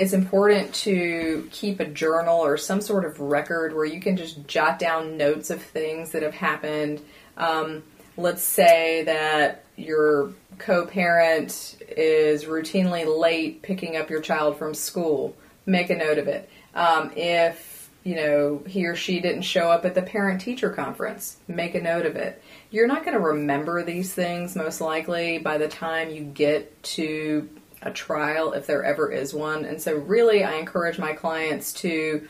it's 0.00 0.14
important 0.14 0.72
to 0.72 1.46
keep 1.50 1.78
a 1.78 1.84
journal 1.84 2.38
or 2.38 2.56
some 2.56 2.80
sort 2.80 3.04
of 3.04 3.20
record 3.20 3.74
where 3.74 3.84
you 3.84 4.00
can 4.00 4.16
just 4.16 4.46
jot 4.46 4.78
down 4.78 5.18
notes 5.18 5.50
of 5.50 5.62
things 5.62 6.12
that 6.12 6.22
have 6.22 6.32
happened. 6.32 7.02
Um, 7.36 7.82
let's 8.16 8.42
say 8.42 9.02
that 9.04 9.62
your 9.76 10.32
co 10.56 10.86
parent 10.86 11.76
is 11.86 12.46
routinely 12.46 13.04
late 13.06 13.60
picking 13.60 13.98
up 13.98 14.08
your 14.08 14.22
child 14.22 14.56
from 14.56 14.72
school, 14.72 15.36
make 15.66 15.90
a 15.90 15.96
note 15.96 16.16
of 16.16 16.28
it. 16.28 16.48
Um, 16.74 17.12
if 17.14 17.90
you 18.02 18.14
know 18.14 18.62
he 18.66 18.86
or 18.86 18.96
she 18.96 19.20
didn't 19.20 19.42
show 19.42 19.70
up 19.70 19.84
at 19.84 19.94
the 19.94 20.00
parent 20.00 20.40
teacher 20.40 20.70
conference, 20.70 21.36
make 21.46 21.74
a 21.74 21.80
note 21.80 22.06
of 22.06 22.16
it. 22.16 22.42
You're 22.70 22.86
not 22.86 23.04
going 23.04 23.18
to 23.18 23.22
remember 23.22 23.82
these 23.82 24.14
things 24.14 24.56
most 24.56 24.80
likely 24.80 25.36
by 25.36 25.58
the 25.58 25.68
time 25.68 26.08
you 26.08 26.22
get 26.22 26.82
to 26.84 27.50
a 27.82 27.90
trial 27.90 28.52
if 28.52 28.66
there 28.66 28.84
ever 28.84 29.10
is 29.10 29.32
one. 29.32 29.64
And 29.64 29.80
so, 29.80 29.96
really, 29.96 30.44
I 30.44 30.54
encourage 30.54 30.98
my 30.98 31.12
clients 31.12 31.72
to 31.74 32.26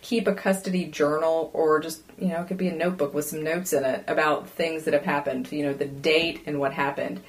keep 0.00 0.26
a 0.28 0.34
custody 0.34 0.84
journal 0.84 1.50
or 1.54 1.80
just, 1.80 2.02
you 2.18 2.28
know, 2.28 2.42
it 2.42 2.46
could 2.46 2.58
be 2.58 2.68
a 2.68 2.74
notebook 2.74 3.14
with 3.14 3.24
some 3.24 3.42
notes 3.42 3.72
in 3.72 3.84
it 3.84 4.04
about 4.06 4.48
things 4.48 4.84
that 4.84 4.92
have 4.94 5.04
happened, 5.04 5.50
you 5.50 5.64
know, 5.64 5.72
the 5.72 5.86
date 5.86 6.42
and 6.46 6.60
what 6.60 6.74
happened. 6.74 7.22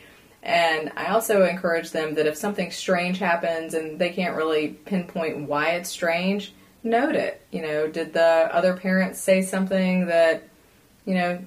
And 0.44 0.91
I 0.96 1.08
also 1.08 1.46
encourage 1.46 1.91
them 1.91 2.15
that 2.15 2.27
if 2.27 2.38
something 2.38 2.72
strange 2.72 3.17
happens 3.17 3.74
and 3.74 3.98
they 3.98 4.10
can't 4.10 4.36
really 4.36 4.70
pinpoint 4.70 5.48
why 5.48 5.72
it's 5.72 5.89
strange, 5.89 6.53
note 6.84 7.15
it. 7.15 7.41
You 7.50 7.62
know, 7.62 7.88
did 7.88 8.13
the 8.13 8.50
other 8.51 8.75
parents 8.75 9.20
say 9.20 9.41
something 9.41 10.08
that, 10.08 10.44
you 11.05 11.15
know, 11.15 11.39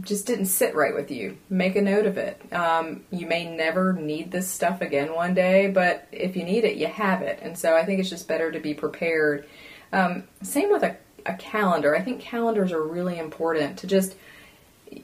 just 0.00 0.26
didn't 0.26 0.46
sit 0.46 0.74
right 0.74 0.94
with 0.94 1.10
you? 1.10 1.36
Make 1.48 1.76
a 1.76 1.82
note 1.82 2.06
of 2.06 2.16
it. 2.16 2.40
Um, 2.52 3.04
you 3.10 3.26
may 3.26 3.44
never 3.44 3.92
need 3.92 4.30
this 4.30 4.48
stuff 4.48 4.80
again 4.80 5.14
one 5.14 5.34
day, 5.34 5.68
but 5.68 6.06
if 6.12 6.36
you 6.36 6.44
need 6.44 6.64
it, 6.64 6.76
you 6.76 6.86
have 6.86 7.22
it. 7.22 7.40
And 7.42 7.58
so 7.58 7.76
I 7.76 7.84
think 7.84 8.00
it's 8.00 8.10
just 8.10 8.28
better 8.28 8.52
to 8.52 8.60
be 8.60 8.74
prepared 8.74 9.46
um, 9.92 10.24
same 10.42 10.70
with 10.70 10.82
a, 10.82 10.96
a 11.26 11.34
calendar. 11.34 11.96
I 11.96 12.00
think 12.00 12.20
calendars 12.20 12.72
are 12.72 12.82
really 12.82 13.18
important 13.18 13.78
to 13.78 13.86
just 13.86 14.16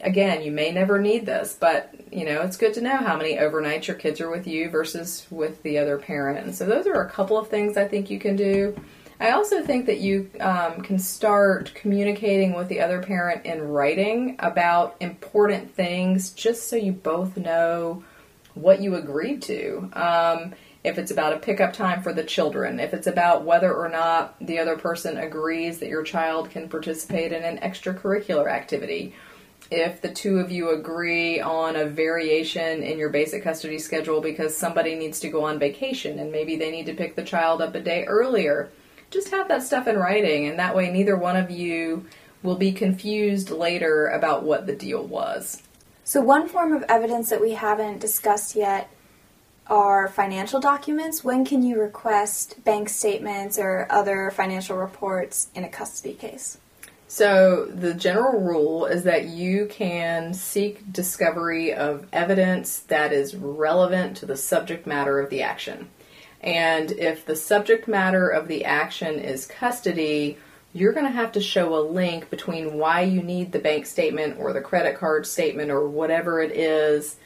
again, 0.01 0.43
you 0.43 0.51
may 0.51 0.73
never 0.73 1.01
need 1.01 1.27
this, 1.27 1.57
but 1.59 1.95
you 2.11 2.25
know, 2.25 2.43
it's 2.43 2.57
good 2.57 2.75
to 2.75 2.81
know 2.81 2.97
how 2.97 3.17
many 3.17 3.37
overnights 3.37 3.87
your 3.87 3.97
kids 3.97 4.21
are 4.21 4.29
with 4.29 4.47
you 4.47 4.69
versus 4.69 5.27
with 5.31 5.63
the 5.63 5.79
other 5.79 5.97
parent. 5.97 6.45
And 6.45 6.55
so 6.55 6.67
those 6.67 6.89
are 6.89 7.03
a 7.03 7.11
couple 7.11 7.39
of 7.39 7.49
things 7.49 7.77
I 7.77 7.87
think 7.87 8.11
you 8.11 8.19
can 8.19 8.35
do. 8.35 8.77
I 9.19 9.31
also 9.31 9.63
think 9.63 9.87
that 9.87 10.01
you 10.01 10.31
um, 10.41 10.83
can 10.83 10.99
start 10.99 11.73
communicating 11.75 12.55
with 12.55 12.69
the 12.69 12.81
other 12.81 13.03
parent 13.03 13.47
in 13.47 13.63
writing 13.63 14.37
about 14.39 14.97
important 15.01 15.75
things 15.75 16.31
just 16.31 16.69
so 16.69 16.77
you 16.77 16.93
both 16.93 17.37
know 17.37 18.05
what 18.55 18.83
you 18.83 18.95
agreed 18.95 19.43
to. 19.43 19.91
Um, 19.95 20.55
if 20.85 20.99
it's 20.99 21.11
about 21.11 21.33
a 21.33 21.39
pickup 21.39 21.73
time 21.73 22.03
for 22.03 22.13
the 22.13 22.25
children, 22.25 22.79
if 22.79 22.95
it's 22.95 23.07
about 23.07 23.45
whether 23.45 23.75
or 23.75 23.89
not 23.89 24.37
the 24.41 24.59
other 24.59 24.77
person 24.77 25.17
agrees 25.17 25.79
that 25.79 25.89
your 25.89 26.03
child 26.03 26.51
can 26.51 26.69
participate 26.69 27.33
in 27.33 27.43
an 27.43 27.59
extracurricular 27.59 28.51
activity. 28.51 29.15
if 29.71 30.01
the 30.01 30.13
two 30.13 30.39
of 30.39 30.53
you 30.53 30.71
agree 30.71 31.41
on 31.41 31.75
a 31.75 31.87
variation 31.87 32.83
in 32.83 32.99
your 32.99 33.09
basic 33.09 33.43
custody 33.43 33.81
schedule 33.81 34.21
because 34.21 34.57
somebody 34.57 34.95
needs 34.95 35.19
to 35.19 35.29
go 35.29 35.45
on 35.45 35.59
vacation 35.59 36.21
and 36.21 36.31
maybe 36.31 36.55
they 36.55 36.71
need 36.71 36.87
to 36.87 36.95
pick 36.95 37.17
the 37.17 37.25
child 37.25 37.61
up 37.61 37.75
a 37.75 37.81
day 37.81 38.05
earlier, 38.05 38.71
just 39.11 39.31
have 39.31 39.49
that 39.49 39.63
stuff 39.63 39.87
in 39.87 39.97
writing, 39.97 40.47
and 40.47 40.59
that 40.59 40.75
way 40.75 40.91
neither 40.91 41.17
one 41.17 41.37
of 41.37 41.51
you 41.51 42.07
will 42.43 42.57
be 42.57 42.73
confused 42.73 43.51
later 43.51 44.07
about 44.09 44.43
what 44.45 44.67
the 44.67 44.75
deal 44.75 45.05
was. 45.05 45.63
So, 46.05 46.21
one 46.21 46.49
form 46.49 46.73
of 46.73 46.85
evidence 46.89 47.31
that 47.31 47.41
we 47.41 47.53
haven't 47.53 48.01
discussed 48.01 48.55
yet 48.55 48.91
are 49.67 50.09
financial 50.09 50.61
documents. 50.61 51.25
When 51.25 51.45
can 51.45 51.63
you 51.63 51.81
request 51.81 52.63
bank 52.65 52.89
statements 52.89 53.59
or 53.59 53.87
other 53.91 54.31
financial 54.31 54.77
reports 54.77 55.49
in 55.55 55.65
a 55.65 55.69
custody 55.69 56.15
case? 56.15 56.59
So, 57.09 57.67
the 57.67 57.95
general 57.95 58.41
rule 58.41 58.87
is 58.87 59.05
that 59.05 59.27
you 59.27 59.67
can 59.67 60.35
seek 60.35 60.93
discovery 60.93 61.73
of 61.73 62.07
evidence 62.13 62.81
that 62.81 63.13
is 63.13 63.35
relevant 63.35 64.17
to 64.19 64.27
the 64.27 64.37
subject 64.37 64.87
matter 64.87 65.21
of 65.21 65.31
the 65.31 65.43
action. 65.43 65.89
And 66.47 66.93
if 66.93 67.27
the 67.27 67.35
subject 67.35 67.89
matter 67.89 68.29
of 68.29 68.47
the 68.47 68.65
action 68.65 69.19
is 69.19 69.47
custody, 69.47 70.39
you're 70.73 70.93
going 70.93 71.07
to 71.07 71.13
have 71.13 71.33
to 71.33 71.41
show 71.41 71.75
a 71.75 71.83
link 71.83 72.31
between 72.31 72.79
why 72.79 73.01
you 73.01 73.21
need 73.21 73.51
the 73.51 73.59
bank 73.59 73.85
statement 73.85 74.39
or 74.39 74.53
the 74.53 74.61
credit 74.61 74.97
card 74.97 75.27
statement 75.27 75.73
or 75.73 75.89
whatever 75.89 76.41
it 76.41 76.53
is 76.53 77.17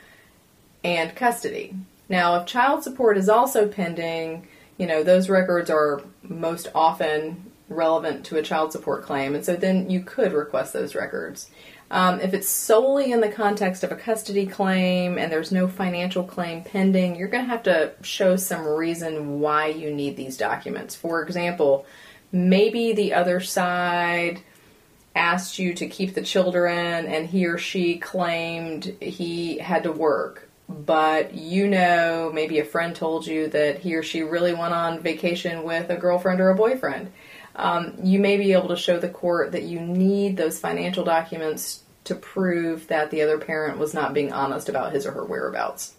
and 0.82 1.14
custody. 1.14 1.74
Now, 2.08 2.36
if 2.36 2.46
child 2.46 2.82
support 2.82 3.18
is 3.18 3.28
also 3.28 3.68
pending, 3.68 4.48
you 4.78 4.86
know, 4.86 5.02
those 5.02 5.28
records 5.28 5.68
are 5.68 6.02
most 6.22 6.68
often 6.74 7.50
relevant 7.68 8.24
to 8.26 8.38
a 8.38 8.42
child 8.42 8.72
support 8.72 9.04
claim, 9.04 9.34
and 9.34 9.44
so 9.44 9.54
then 9.54 9.90
you 9.90 10.00
could 10.00 10.32
request 10.32 10.72
those 10.72 10.94
records. 10.94 11.50
Um, 11.90 12.20
if 12.20 12.34
it's 12.34 12.48
solely 12.48 13.10
in 13.10 13.20
the 13.20 13.28
context 13.28 13.82
of 13.82 13.90
a 13.90 13.96
custody 13.96 14.46
claim 14.46 15.18
and 15.18 15.30
there's 15.30 15.50
no 15.50 15.66
financial 15.66 16.22
claim 16.22 16.62
pending, 16.62 17.16
you're 17.16 17.28
going 17.28 17.44
to 17.44 17.50
have 17.50 17.64
to 17.64 17.92
show 18.02 18.36
some 18.36 18.64
reason 18.64 19.40
why 19.40 19.66
you 19.66 19.92
need 19.92 20.16
these 20.16 20.36
documents. 20.36 20.94
For 20.94 21.22
example, 21.22 21.84
maybe 22.30 22.92
the 22.92 23.14
other 23.14 23.40
side 23.40 24.42
asked 25.16 25.58
you 25.58 25.74
to 25.74 25.88
keep 25.88 26.14
the 26.14 26.22
children 26.22 27.06
and 27.06 27.26
he 27.26 27.46
or 27.46 27.58
she 27.58 27.98
claimed 27.98 28.84
he 29.00 29.58
had 29.58 29.82
to 29.82 29.90
work 29.90 30.48
but 30.68 31.34
you 31.34 31.66
know 31.66 32.30
maybe 32.32 32.60
a 32.60 32.64
friend 32.64 32.94
told 32.94 33.26
you 33.26 33.48
that 33.48 33.80
he 33.80 33.96
or 33.96 34.04
she 34.04 34.22
really 34.22 34.54
went 34.54 34.72
on 34.72 35.00
vacation 35.00 35.64
with 35.64 35.90
a 35.90 35.96
girlfriend 35.96 36.40
or 36.40 36.50
a 36.50 36.54
boyfriend 36.54 37.10
um, 37.56 37.94
you 38.02 38.18
may 38.18 38.36
be 38.36 38.52
able 38.52 38.68
to 38.68 38.76
show 38.76 38.98
the 38.98 39.08
court 39.08 39.52
that 39.52 39.62
you 39.62 39.80
need 39.80 40.36
those 40.36 40.58
financial 40.58 41.04
documents 41.04 41.82
to 42.04 42.14
prove 42.14 42.86
that 42.88 43.10
the 43.10 43.22
other 43.22 43.38
parent 43.38 43.78
was 43.78 43.92
not 43.94 44.14
being 44.14 44.32
honest 44.32 44.68
about 44.68 44.92
his 44.92 45.06
or 45.06 45.12
her 45.12 45.24
whereabouts 45.24 45.94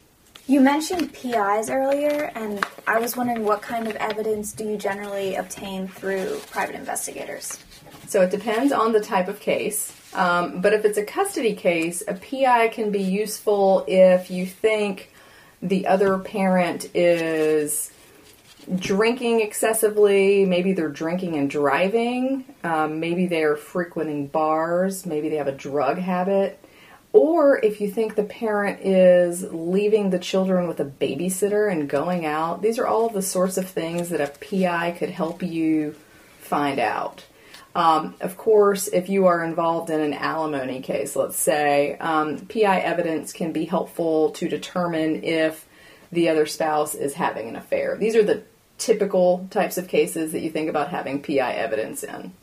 you 0.48 0.60
mentioned 0.60 1.14
PIs 1.14 1.70
earlier, 1.70 2.32
and 2.36 2.66
I 2.88 3.00
was 3.00 3.16
wondering 3.16 3.46
what 3.46 3.62
kind 3.62 3.88
of 3.88 3.96
evidence 3.96 4.52
do 4.54 4.66
you 4.66 4.76
generally 4.76 5.36
obtain 5.36 5.88
through 5.88 6.40
private 6.50 6.76
investigators? 6.76 7.58
So 8.08 8.22
it 8.22 8.32
depends 8.32 8.74
on 8.74 8.92
the 8.92 9.00
type 9.00 9.28
of 9.28 9.40
case. 9.40 9.96
Um, 10.14 10.60
but 10.60 10.74
if 10.74 10.84
it's 10.84 10.98
a 10.98 11.06
custody 11.06 11.54
case, 11.54 12.04
a 12.06 12.16
PI 12.16 12.70
can 12.70 12.92
be 12.92 13.02
useful 13.02 13.86
if 13.88 14.30
you 14.30 14.46
think 14.46 15.14
the 15.62 15.88
other 15.88 16.18
parent 16.18 16.90
is 16.94 17.91
drinking 18.76 19.42
excessively. 19.42 20.46
Maybe 20.46 20.74
they're 20.74 20.90
drinking 20.90 21.36
and 21.36 21.50
driving. 21.50 22.46
Um, 22.64 23.00
maybe 23.00 23.28
they're 23.28 23.56
frequenting 23.56 24.28
bars. 24.28 25.06
Maybe 25.06 25.30
they 25.30 25.38
have 25.38 25.48
a 25.48 25.52
drug 25.52 25.98
habit. 25.98 26.64
Or 27.14 27.58
if 27.58 27.82
you 27.82 27.92
think 27.92 28.16
the 28.16 28.24
parent 28.24 28.86
is 28.86 29.44
leaving 29.52 30.10
the 30.10 30.20
children 30.20 30.68
with 30.68 30.80
a 30.80 30.86
babysitter 30.86 31.70
and 31.70 31.90
going 31.90 32.26
out, 32.26 32.62
these 32.62 32.80
are 32.80 32.88
all 32.88 33.10
the 33.10 33.22
sorts 33.22 33.58
of 33.58 33.70
things 33.70 34.10
that 34.10 34.22
a 34.22 34.28
PI 34.28 34.92
could 34.92 35.10
help 35.10 35.44
you 35.44 35.96
find 36.40 36.80
out. 36.80 37.26
Um, 37.76 38.16
of 38.22 38.38
course, 38.38 38.88
if 38.88 39.10
you 39.10 39.28
are 39.28 39.44
involved 39.44 39.90
in 39.90 40.02
an 40.02 40.14
alimony 40.14 40.82
case, 40.82 41.16
let's 41.16 41.38
say, 41.38 41.98
um, 41.98 42.46
PI 42.48 42.80
evidence 42.80 43.32
can 43.34 43.52
be 43.52 43.66
helpful 43.66 44.32
to 44.32 44.50
determine 44.50 45.24
if 45.24 45.68
the 46.12 46.30
other 46.30 46.46
spouse 46.46 46.94
is 46.96 47.14
having 47.14 47.48
an 47.48 47.56
affair. 47.56 47.98
These 47.98 48.16
are 48.18 48.24
the 48.24 48.44
typical 48.82 49.48
types 49.52 49.78
of 49.78 49.88
cases 49.88 50.32
that 50.32 50.42
you 50.42 50.50
think 50.50 50.68
about 50.68 50.90
having 50.90 51.22
PI 51.22 51.54
evidence 51.54 52.04
in. 52.04 52.34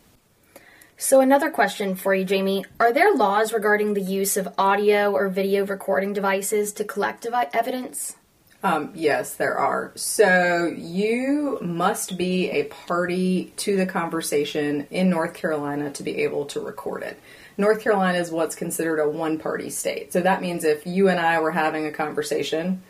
So, 0.96 1.20
another 1.20 1.50
question 1.50 1.94
for 1.94 2.14
you, 2.14 2.26
Jaime. 2.26 2.64
Are 2.80 2.92
there 2.92 3.14
laws 3.14 3.52
regarding 3.52 3.94
the 3.94 4.00
use 4.00 4.36
of 4.36 4.48
audio 4.56 5.12
or 5.12 5.28
video 5.28 5.66
recording 5.66 6.12
devices 6.12 6.72
to 6.74 6.84
collect 6.84 7.22
devi- 7.22 7.50
evidence? 7.52 8.16
Um, 8.64 8.90
yes, 8.94 9.36
there 9.36 9.56
are. 9.56 9.92
So, 9.94 10.72
you 10.76 11.58
must 11.60 12.16
be 12.16 12.50
a 12.50 12.64
party 12.64 13.52
to 13.58 13.76
the 13.76 13.86
conversation 13.86 14.86
in 14.90 15.10
North 15.10 15.34
Carolina 15.34 15.90
to 15.92 16.02
be 16.02 16.22
able 16.22 16.46
to 16.46 16.60
record 16.60 17.02
it. 17.02 17.20
North 17.56 17.80
Carolina 17.80 18.18
is 18.18 18.30
what's 18.30 18.56
considered 18.56 19.00
a 19.00 19.08
one 19.08 19.38
party 19.38 19.70
state. 19.70 20.12
So, 20.12 20.20
that 20.20 20.42
means 20.42 20.64
if 20.64 20.84
you 20.86 21.08
and 21.08 21.20
I 21.20 21.40
were 21.40 21.52
having 21.52 21.86
a 21.86 21.92
conversation 21.92 22.82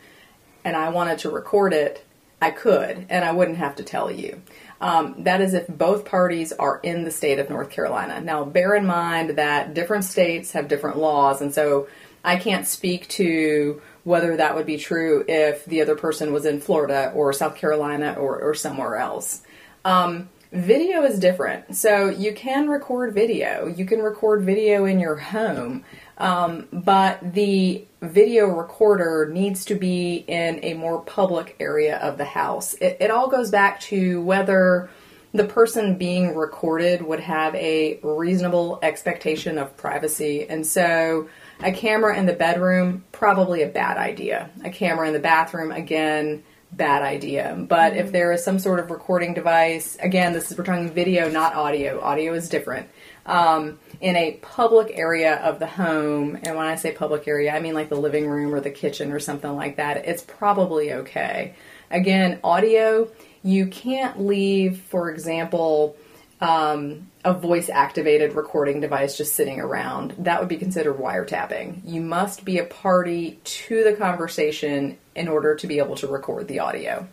and 0.63 0.75
I 0.75 0.89
wanted 0.89 1.19
to 1.19 1.29
record 1.29 1.73
it, 1.73 2.03
I 2.41 2.51
could, 2.51 3.05
and 3.09 3.25
I 3.25 3.31
wouldn't 3.31 3.57
have 3.57 3.75
to 3.77 3.83
tell 3.83 4.09
you. 4.09 4.41
Um, 4.81 5.23
that 5.23 5.41
is 5.41 5.53
if 5.53 5.67
both 5.67 6.05
parties 6.05 6.53
are 6.53 6.79
in 6.83 7.03
the 7.03 7.11
state 7.11 7.39
of 7.39 7.49
North 7.49 7.69
Carolina. 7.69 8.21
Now, 8.21 8.45
bear 8.45 8.75
in 8.75 8.85
mind 8.85 9.31
that 9.31 9.73
different 9.73 10.05
states 10.05 10.53
have 10.53 10.69
different 10.69 10.97
laws, 10.97 11.41
and 11.41 11.53
so 11.53 11.87
I 12.23 12.37
can't 12.37 12.65
speak 12.65 13.07
to 13.09 13.81
whether 14.03 14.37
that 14.37 14.55
would 14.55 14.65
be 14.65 14.77
true 14.77 15.25
if 15.27 15.65
the 15.65 15.81
other 15.81 15.95
person 15.95 16.31
was 16.31 16.45
in 16.45 16.61
Florida 16.61 17.11
or 17.13 17.33
South 17.33 17.55
Carolina 17.55 18.15
or, 18.17 18.39
or 18.39 18.53
somewhere 18.53 18.95
else. 18.95 19.41
Um, 19.83 20.29
video 20.51 21.03
is 21.03 21.19
different. 21.19 21.75
So 21.75 22.09
you 22.09 22.33
can 22.33 22.69
record 22.69 23.13
video. 23.13 23.67
You 23.67 23.85
can 23.85 24.01
record 24.01 24.43
video 24.43 24.85
in 24.85 24.99
your 24.99 25.15
home. 25.15 25.83
Um, 26.17 26.67
but 26.71 27.33
the 27.33 27.85
video 28.01 28.47
recorder 28.47 29.29
needs 29.31 29.65
to 29.65 29.75
be 29.75 30.23
in 30.27 30.59
a 30.63 30.73
more 30.73 31.01
public 31.01 31.55
area 31.59 31.97
of 31.97 32.17
the 32.17 32.25
house. 32.25 32.73
It, 32.75 32.97
it 32.99 33.11
all 33.11 33.27
goes 33.27 33.51
back 33.51 33.79
to 33.81 34.21
whether 34.21 34.89
the 35.33 35.45
person 35.45 35.97
being 35.97 36.35
recorded 36.35 37.01
would 37.01 37.19
have 37.19 37.53
a 37.55 37.99
reasonable 38.01 38.79
expectation 38.81 39.57
of 39.57 39.75
privacy. 39.77 40.47
And 40.49 40.65
so, 40.65 41.29
a 41.61 41.71
camera 41.71 42.17
in 42.17 42.25
the 42.25 42.33
bedroom, 42.33 43.03
probably 43.11 43.61
a 43.61 43.67
bad 43.67 43.97
idea. 43.97 44.49
A 44.63 44.69
camera 44.69 45.07
in 45.07 45.13
the 45.13 45.19
bathroom, 45.19 45.71
again, 45.71 46.43
bad 46.71 47.03
idea. 47.03 47.55
But 47.67 47.93
mm-hmm. 47.93 47.99
if 47.99 48.11
there 48.11 48.31
is 48.31 48.43
some 48.43 48.59
sort 48.59 48.79
of 48.79 48.89
recording 48.89 49.33
device, 49.33 49.97
again, 50.01 50.33
this 50.33 50.51
is 50.51 50.57
we're 50.57 50.63
talking 50.63 50.89
video, 50.89 51.29
not 51.29 51.53
audio. 51.53 52.01
Audio 52.01 52.33
is 52.33 52.49
different. 52.49 52.89
Um, 53.25 53.77
in 54.01 54.15
a 54.15 54.33
public 54.41 54.91
area 54.97 55.35
of 55.37 55.59
the 55.59 55.67
home, 55.67 56.37
and 56.43 56.55
when 56.55 56.65
I 56.65 56.75
say 56.75 56.91
public 56.91 57.27
area, 57.27 57.53
I 57.53 57.59
mean 57.59 57.73
like 57.73 57.89
the 57.89 57.95
living 57.95 58.27
room 58.27 58.53
or 58.53 58.61
the 58.61 58.71
kitchen 58.71 59.11
or 59.11 59.19
something 59.19 59.53
like 59.55 59.75
that, 59.75 60.05
it's 60.05 60.23
probably 60.23 60.93
okay. 60.93 61.55
Again, 61.91 62.39
audio, 62.43 63.09
you 63.43 63.67
can't 63.67 64.25
leave, 64.25 64.79
for 64.79 65.09
example, 65.09 65.97
um, 66.39 67.09
a 67.25 67.33
voice 67.33 67.69
activated 67.69 68.33
recording 68.33 68.79
device 68.79 69.17
just 69.17 69.35
sitting 69.35 69.59
around. 69.59 70.15
That 70.19 70.39
would 70.39 70.47
be 70.47 70.57
considered 70.57 70.97
wiretapping. 70.97 71.81
You 71.83 72.01
must 72.01 72.45
be 72.45 72.59
a 72.59 72.63
party 72.63 73.39
to 73.43 73.83
the 73.83 73.93
conversation 73.93 74.97
in 75.15 75.27
order 75.27 75.55
to 75.55 75.67
be 75.67 75.79
able 75.79 75.95
to 75.97 76.07
record 76.07 76.47
the 76.47 76.59
audio 76.59 77.07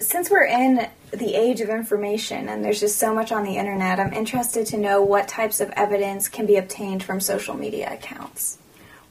since 0.00 0.30
we're 0.30 0.46
in 0.46 0.88
the 1.12 1.34
age 1.34 1.60
of 1.60 1.68
information 1.68 2.48
and 2.48 2.64
there's 2.64 2.80
just 2.80 2.98
so 2.98 3.14
much 3.14 3.32
on 3.32 3.44
the 3.44 3.56
internet, 3.56 4.00
I'm 4.00 4.12
interested 4.12 4.66
to 4.68 4.78
know 4.78 5.02
what 5.02 5.28
types 5.28 5.60
of 5.60 5.70
evidence 5.70 6.28
can 6.28 6.46
be 6.46 6.56
obtained 6.56 7.02
from 7.02 7.20
social 7.20 7.54
media 7.54 7.92
accounts. 7.92 8.58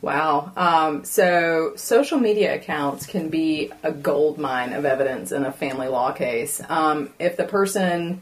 Wow. 0.02 0.52
Um, 0.56 1.04
so, 1.04 1.74
social 1.76 2.20
media 2.20 2.56
accounts 2.56 3.06
can 3.06 3.30
be 3.30 3.72
a 3.84 3.92
gold 3.92 4.38
mine 4.38 4.72
of 4.72 4.86
evidence 4.86 5.32
in 5.34 5.46
a 5.46 5.52
family 5.52 5.90
law 5.90 6.14
case. 6.14 6.62
Um, 6.70 7.14
if 7.20 7.36
the 7.36 7.44
person 7.44 8.22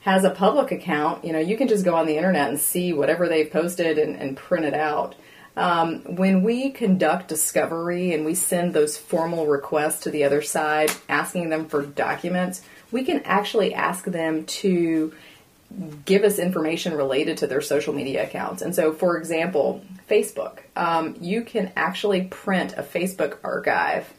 has 0.00 0.24
a 0.24 0.30
public 0.30 0.72
account, 0.72 1.24
you 1.24 1.32
know, 1.32 1.38
you 1.38 1.56
can 1.56 1.68
just 1.68 1.84
go 1.84 1.94
on 1.94 2.06
the 2.06 2.16
internet 2.16 2.48
and 2.48 2.58
see 2.58 2.92
whatever 2.94 3.28
they've 3.28 3.50
posted 3.50 3.98
and, 3.98 4.16
and 4.16 4.36
print 4.36 4.64
it 4.64 4.74
out. 4.74 5.14
Um, 5.56 6.00
when 6.16 6.42
we 6.42 6.70
conduct 6.70 7.28
discovery 7.28 8.12
and 8.12 8.24
we 8.24 8.34
send 8.34 8.72
those 8.72 8.96
formal 8.96 9.46
requests 9.46 10.00
to 10.00 10.10
the 10.10 10.24
other 10.24 10.40
side 10.40 10.90
asking 11.08 11.50
them 11.50 11.68
for 11.68 11.82
documents, 11.84 12.62
we 12.90 13.04
can 13.04 13.20
actually 13.24 13.74
ask 13.74 14.04
them 14.04 14.44
to 14.44 15.12
give 16.04 16.22
us 16.24 16.38
information 16.38 16.94
related 16.94 17.38
to 17.38 17.46
their 17.46 17.60
social 17.60 17.92
media 17.92 18.24
accounts. 18.24 18.62
And 18.62 18.74
so, 18.74 18.92
for 18.92 19.16
example, 19.16 19.82
Facebook, 20.08 20.58
um, 20.76 21.16
you 21.20 21.42
can 21.42 21.72
actually 21.76 22.24
print 22.24 22.74
a 22.76 22.82
Facebook 22.82 23.38
archive 23.44 24.12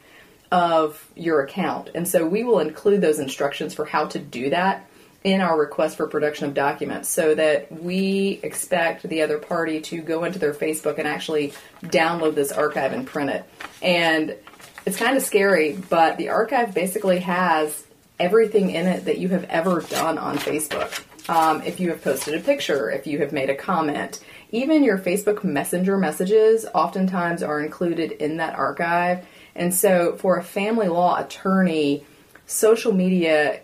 of 0.50 1.08
your 1.16 1.42
account. 1.42 1.90
And 1.94 2.06
so, 2.06 2.26
we 2.26 2.44
will 2.44 2.60
include 2.60 3.00
those 3.00 3.18
instructions 3.18 3.74
for 3.74 3.84
how 3.84 4.06
to 4.06 4.18
do 4.18 4.50
that 4.50 4.88
in 5.24 5.40
our 5.40 5.58
request 5.58 5.96
for 5.96 6.06
production 6.06 6.46
of 6.46 6.54
documents 6.54 7.08
so 7.08 7.34
that 7.34 7.72
we 7.82 8.38
expect 8.42 9.08
the 9.08 9.22
other 9.22 9.38
party 9.38 9.80
to 9.80 10.02
go 10.02 10.24
into 10.24 10.38
their 10.38 10.52
Facebook 10.52 10.98
and 10.98 11.08
actually 11.08 11.54
download 11.82 12.34
this 12.34 12.52
archive 12.52 12.92
and 12.92 13.06
print 13.06 13.30
it. 13.30 13.44
And 13.82 14.36
it's 14.84 14.98
kind 14.98 15.16
of 15.16 15.22
scary, 15.22 15.78
but 15.88 16.18
the 16.18 16.28
archive 16.28 16.74
basically 16.74 17.20
has 17.20 17.86
everything 18.20 18.70
in 18.70 18.86
it 18.86 19.06
that 19.06 19.16
you 19.16 19.28
have 19.30 19.44
ever 19.44 19.80
done 19.80 20.18
on 20.18 20.36
Facebook. 20.36 21.02
Um, 21.26 21.62
if 21.62 21.80
you 21.80 21.88
have 21.88 22.04
posted 22.04 22.34
a 22.34 22.40
picture, 22.40 22.90
if 22.90 23.06
you 23.06 23.20
have 23.20 23.32
made 23.32 23.48
a 23.48 23.54
comment, 23.54 24.20
even 24.52 24.84
your 24.84 24.98
Facebook 24.98 25.42
Messenger 25.42 25.96
messages 25.96 26.66
oftentimes 26.74 27.42
are 27.42 27.62
included 27.62 28.12
in 28.12 28.36
that 28.36 28.54
archive. 28.56 29.26
And 29.54 29.74
so, 29.74 30.16
for 30.16 30.36
a 30.36 30.44
family 30.44 30.88
law 30.88 31.18
attorney, 31.18 32.04
social 32.46 32.92
media 32.92 33.60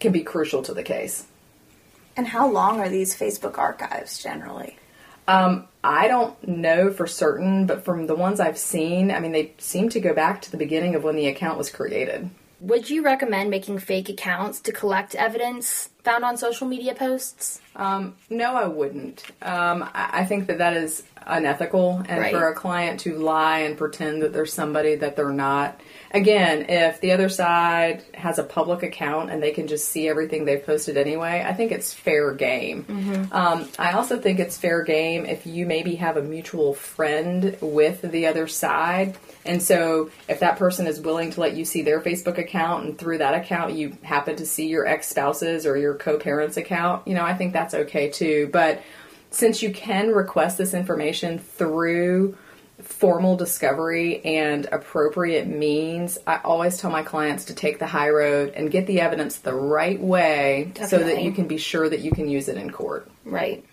can 0.00 0.12
be 0.12 0.22
crucial 0.22 0.62
to 0.62 0.74
the 0.74 0.82
case. 0.82 1.26
And 2.16 2.26
how 2.26 2.50
long 2.50 2.80
are 2.80 2.88
these 2.88 3.16
Facebook 3.16 3.58
archives 3.58 4.22
generally? 4.22 4.76
Um, 5.28 5.68
I 5.84 6.08
don't 6.08 6.48
know 6.48 6.92
for 6.92 7.06
certain, 7.06 7.66
but 7.66 7.84
from 7.84 8.06
the 8.06 8.16
ones 8.16 8.40
I've 8.40 8.58
seen, 8.58 9.10
I 9.10 9.20
mean, 9.20 9.32
they 9.32 9.52
seem 9.58 9.88
to 9.90 10.00
go 10.00 10.12
back 10.12 10.42
to 10.42 10.50
the 10.50 10.56
beginning 10.56 10.94
of 10.94 11.04
when 11.04 11.16
the 11.16 11.28
account 11.28 11.56
was 11.56 11.70
created. 11.70 12.30
Would 12.60 12.90
you 12.90 13.02
recommend 13.02 13.48
making 13.48 13.78
fake 13.78 14.08
accounts 14.08 14.60
to 14.62 14.72
collect 14.72 15.14
evidence 15.14 15.88
found 16.04 16.24
on 16.24 16.36
social 16.36 16.66
media 16.66 16.94
posts? 16.94 17.60
Um, 17.76 18.14
no, 18.28 18.54
I 18.54 18.66
wouldn't. 18.66 19.24
Um, 19.42 19.82
I, 19.94 20.20
I 20.20 20.24
think 20.24 20.46
that 20.48 20.58
that 20.58 20.76
is 20.76 21.02
unethical, 21.26 22.02
and 22.08 22.18
Right. 22.20 22.32
for 22.32 22.48
a 22.48 22.54
client 22.54 23.00
to 23.00 23.16
lie 23.16 23.60
and 23.60 23.76
pretend 23.78 24.22
that 24.22 24.32
there's 24.32 24.52
somebody 24.52 24.96
that 24.96 25.16
they're 25.16 25.30
not. 25.30 25.80
Again, 26.12 26.66
if 26.68 27.00
the 27.00 27.12
other 27.12 27.28
side 27.28 28.02
has 28.14 28.38
a 28.40 28.42
public 28.42 28.82
account 28.82 29.30
and 29.30 29.40
they 29.40 29.52
can 29.52 29.68
just 29.68 29.88
see 29.90 30.08
everything 30.08 30.44
they've 30.44 30.64
posted 30.64 30.96
anyway, 30.96 31.44
I 31.46 31.52
think 31.52 31.70
it's 31.70 31.94
fair 31.94 32.32
game. 32.32 33.28
Um, 33.30 33.68
I 33.78 33.92
also 33.92 34.18
think 34.18 34.40
it's 34.40 34.58
fair 34.58 34.82
game 34.82 35.24
if 35.24 35.46
you 35.46 35.66
maybe 35.66 35.94
have 35.96 36.16
a 36.16 36.22
mutual 36.22 36.74
friend 36.74 37.56
with 37.60 38.02
the 38.02 38.26
other 38.26 38.48
side. 38.48 39.16
And 39.44 39.62
so, 39.62 40.10
if 40.28 40.40
that 40.40 40.58
person 40.58 40.86
is 40.86 41.00
willing 41.00 41.30
to 41.32 41.40
let 41.40 41.54
you 41.54 41.64
see 41.64 41.82
their 41.82 42.00
Facebook 42.00 42.38
account, 42.38 42.84
and 42.84 42.98
through 42.98 43.18
that 43.18 43.34
account 43.34 43.74
you 43.74 43.96
happen 44.02 44.36
to 44.36 44.44
see 44.46 44.66
your 44.66 44.86
ex 44.86 45.08
spouse's 45.08 45.64
or 45.64 45.76
your 45.78 45.89
co 45.94 46.18
parent's 46.18 46.56
account, 46.56 47.06
you 47.06 47.14
know, 47.14 47.24
I 47.24 47.34
think 47.34 47.52
that's 47.52 47.74
okay 47.74 48.10
too. 48.10 48.48
But 48.52 48.82
since 49.30 49.62
you 49.62 49.72
can 49.72 50.08
request 50.08 50.58
this 50.58 50.74
information 50.74 51.38
through 51.38 52.36
formal 52.80 53.36
discovery 53.36 54.24
and 54.24 54.66
appropriate 54.72 55.46
means, 55.46 56.18
I 56.26 56.38
always 56.38 56.78
tell 56.78 56.90
my 56.90 57.02
clients 57.02 57.44
to 57.46 57.54
take 57.54 57.78
the 57.78 57.86
high 57.86 58.08
road 58.08 58.54
and 58.56 58.70
get 58.70 58.86
the 58.86 59.00
evidence 59.00 59.38
the 59.38 59.54
right 59.54 60.00
way 60.00 60.72
so 60.86 60.98
that 60.98 61.22
you 61.22 61.32
can 61.32 61.46
be 61.46 61.58
sure 61.58 61.88
that 61.88 62.00
you 62.00 62.10
can 62.10 62.28
use 62.28 62.48
it 62.48 62.56
in 62.56 62.70
court. 62.70 63.10
Right. 63.24 63.64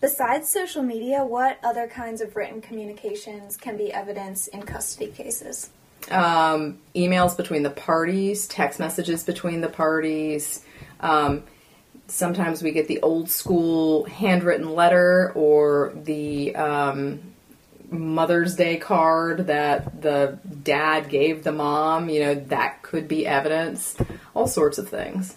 Besides 0.00 0.48
social 0.48 0.82
media, 0.82 1.24
what 1.24 1.58
other 1.62 1.86
kinds 1.86 2.20
of 2.20 2.36
written 2.36 2.60
communications 2.60 3.56
can 3.56 3.76
be 3.76 3.92
evidence 3.92 4.46
in 4.46 4.62
custody 4.62 5.10
cases? 5.10 5.70
um, 6.10 6.78
emails 6.94 7.36
between 7.36 7.62
the 7.62 7.70
parties, 7.70 8.46
text 8.46 8.78
messages 8.78 9.24
between 9.24 9.60
the 9.60 9.68
parties. 9.68 10.64
Um, 11.00 11.44
sometimes 12.10 12.62
we 12.62 12.72
get 12.72 12.88
the 12.88 13.00
old 13.00 13.30
school 13.30 14.04
handwritten 14.04 14.74
letter 14.74 15.32
or 15.34 15.92
the 15.94 16.54
um, 16.56 17.20
Mother's 17.90 18.56
Day 18.56 18.76
card 18.76 19.46
that 19.46 20.02
the 20.02 20.38
dad 20.62 21.08
gave 21.08 21.44
the 21.44 21.52
mom. 21.52 22.08
You 22.08 22.20
know, 22.20 22.34
that 22.34 22.82
could 22.82 23.08
be 23.08 23.26
evidence. 23.26 23.96
All 24.34 24.46
sorts 24.46 24.78
of 24.78 24.88
things. 24.88 25.36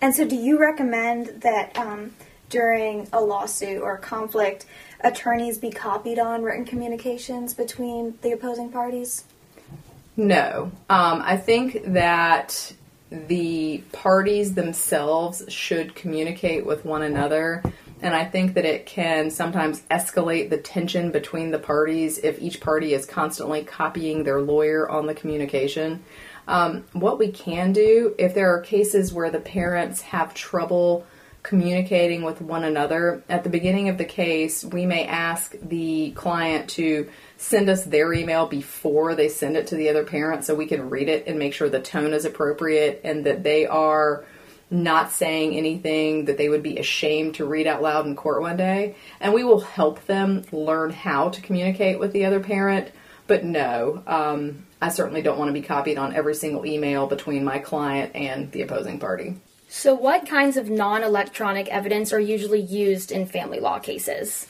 And 0.00 0.14
so, 0.14 0.26
do 0.26 0.36
you 0.36 0.58
recommend 0.58 1.42
that 1.42 1.76
um, 1.78 2.12
during 2.50 3.08
a 3.12 3.20
lawsuit 3.20 3.80
or 3.80 3.94
a 3.94 3.98
conflict, 3.98 4.66
attorneys 5.00 5.58
be 5.58 5.70
copied 5.70 6.18
on 6.18 6.42
written 6.42 6.64
communications 6.64 7.54
between 7.54 8.18
the 8.22 8.32
opposing 8.32 8.70
parties? 8.70 9.24
No. 10.16 10.70
Um, 10.88 11.22
I 11.24 11.36
think 11.36 11.82
that 11.92 12.72
the 13.10 13.78
parties 13.92 14.54
themselves 14.54 15.42
should 15.48 15.94
communicate 15.94 16.66
with 16.66 16.84
one 16.84 17.02
another. 17.02 17.62
And 18.02 18.14
I 18.14 18.24
think 18.24 18.54
that 18.54 18.64
it 18.64 18.84
can 18.84 19.30
sometimes 19.30 19.82
escalate 19.90 20.50
the 20.50 20.58
tension 20.58 21.10
between 21.10 21.50
the 21.50 21.58
parties 21.58 22.18
if 22.18 22.40
each 22.40 22.60
party 22.60 22.92
is 22.92 23.06
constantly 23.06 23.62
copying 23.62 24.24
their 24.24 24.40
lawyer 24.40 24.88
on 24.88 25.06
the 25.06 25.14
communication. 25.14 26.04
Um, 26.48 26.84
what 26.92 27.18
we 27.18 27.30
can 27.32 27.72
do, 27.72 28.14
if 28.18 28.34
there 28.34 28.54
are 28.54 28.60
cases 28.60 29.12
where 29.12 29.30
the 29.30 29.40
parents 29.40 30.02
have 30.02 30.34
trouble 30.34 31.06
communicating 31.42 32.22
with 32.22 32.40
one 32.40 32.64
another, 32.64 33.22
at 33.28 33.44
the 33.44 33.50
beginning 33.50 33.88
of 33.88 33.98
the 33.98 34.04
case, 34.04 34.64
we 34.64 34.84
may 34.84 35.06
ask 35.06 35.54
the 35.62 36.10
client 36.12 36.68
to 36.70 37.08
send 37.36 37.68
us 37.68 37.84
their 37.84 38.12
email 38.12 38.46
before 38.46 39.14
they 39.14 39.28
send 39.28 39.56
it 39.56 39.66
to 39.68 39.76
the 39.76 39.88
other 39.88 40.04
parent 40.04 40.44
so 40.44 40.54
we 40.54 40.66
can 40.66 40.88
read 40.88 41.08
it 41.08 41.26
and 41.26 41.38
make 41.38 41.52
sure 41.52 41.68
the 41.68 41.80
tone 41.80 42.12
is 42.12 42.24
appropriate 42.24 43.00
and 43.04 43.24
that 43.26 43.42
they 43.42 43.66
are 43.66 44.24
not 44.70 45.12
saying 45.12 45.54
anything 45.54 46.24
that 46.24 46.38
they 46.38 46.48
would 46.48 46.62
be 46.62 46.78
ashamed 46.78 47.36
to 47.36 47.44
read 47.44 47.66
out 47.66 47.82
loud 47.82 48.06
in 48.06 48.16
court 48.16 48.40
one 48.40 48.56
day. 48.56 48.96
And 49.20 49.32
we 49.32 49.44
will 49.44 49.60
help 49.60 50.04
them 50.06 50.44
learn 50.50 50.90
how 50.90 51.28
to 51.28 51.40
communicate 51.40 51.98
with 51.98 52.12
the 52.12 52.24
other 52.24 52.40
parent. 52.40 52.90
But 53.26 53.44
no, 53.44 54.02
um, 54.06 54.66
I 54.80 54.88
certainly 54.88 55.22
don't 55.22 55.38
want 55.38 55.48
to 55.48 55.52
be 55.52 55.62
copied 55.62 55.98
on 55.98 56.14
every 56.14 56.34
single 56.34 56.66
email 56.66 57.06
between 57.06 57.44
my 57.44 57.58
client 57.58 58.14
and 58.14 58.50
the 58.52 58.62
opposing 58.62 58.98
party. 58.98 59.36
So, 59.68 59.94
what 59.94 60.28
kinds 60.28 60.56
of 60.56 60.70
non 60.70 61.02
electronic 61.02 61.68
evidence 61.68 62.12
are 62.12 62.20
usually 62.20 62.60
used 62.60 63.10
in 63.10 63.26
family 63.26 63.58
law 63.58 63.80
cases? 63.80 64.46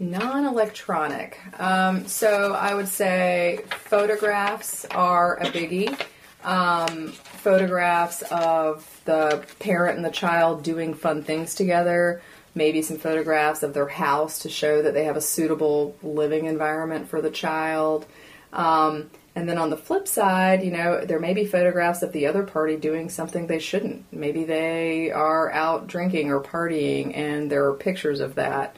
Non 0.00 0.46
electronic. 0.46 1.40
Um, 1.60 2.06
so 2.06 2.54
I 2.54 2.74
would 2.74 2.88
say 2.88 3.64
photographs 3.68 4.84
are 4.86 5.38
a 5.38 5.46
biggie. 5.46 6.00
Um, 6.44 7.08
photographs 7.08 8.22
of 8.30 9.00
the 9.04 9.44
parent 9.58 9.96
and 9.96 10.04
the 10.04 10.10
child 10.10 10.62
doing 10.62 10.94
fun 10.94 11.24
things 11.24 11.54
together. 11.56 12.22
Maybe 12.54 12.80
some 12.80 12.98
photographs 12.98 13.62
of 13.62 13.74
their 13.74 13.88
house 13.88 14.40
to 14.40 14.48
show 14.48 14.82
that 14.82 14.94
they 14.94 15.04
have 15.04 15.16
a 15.16 15.20
suitable 15.20 15.96
living 16.02 16.46
environment 16.46 17.08
for 17.08 17.20
the 17.20 17.30
child. 17.30 18.06
Um, 18.52 19.10
and 19.34 19.48
then 19.48 19.58
on 19.58 19.70
the 19.70 19.76
flip 19.76 20.08
side, 20.08 20.62
you 20.64 20.70
know, 20.70 21.04
there 21.04 21.20
may 21.20 21.34
be 21.34 21.44
photographs 21.44 22.02
of 22.02 22.12
the 22.12 22.26
other 22.26 22.44
party 22.44 22.76
doing 22.76 23.08
something 23.08 23.46
they 23.46 23.58
shouldn't. 23.58 24.04
Maybe 24.12 24.44
they 24.44 25.10
are 25.10 25.50
out 25.50 25.86
drinking 25.86 26.30
or 26.30 26.40
partying, 26.40 27.16
and 27.16 27.50
there 27.50 27.66
are 27.66 27.74
pictures 27.74 28.20
of 28.20 28.36
that. 28.36 28.76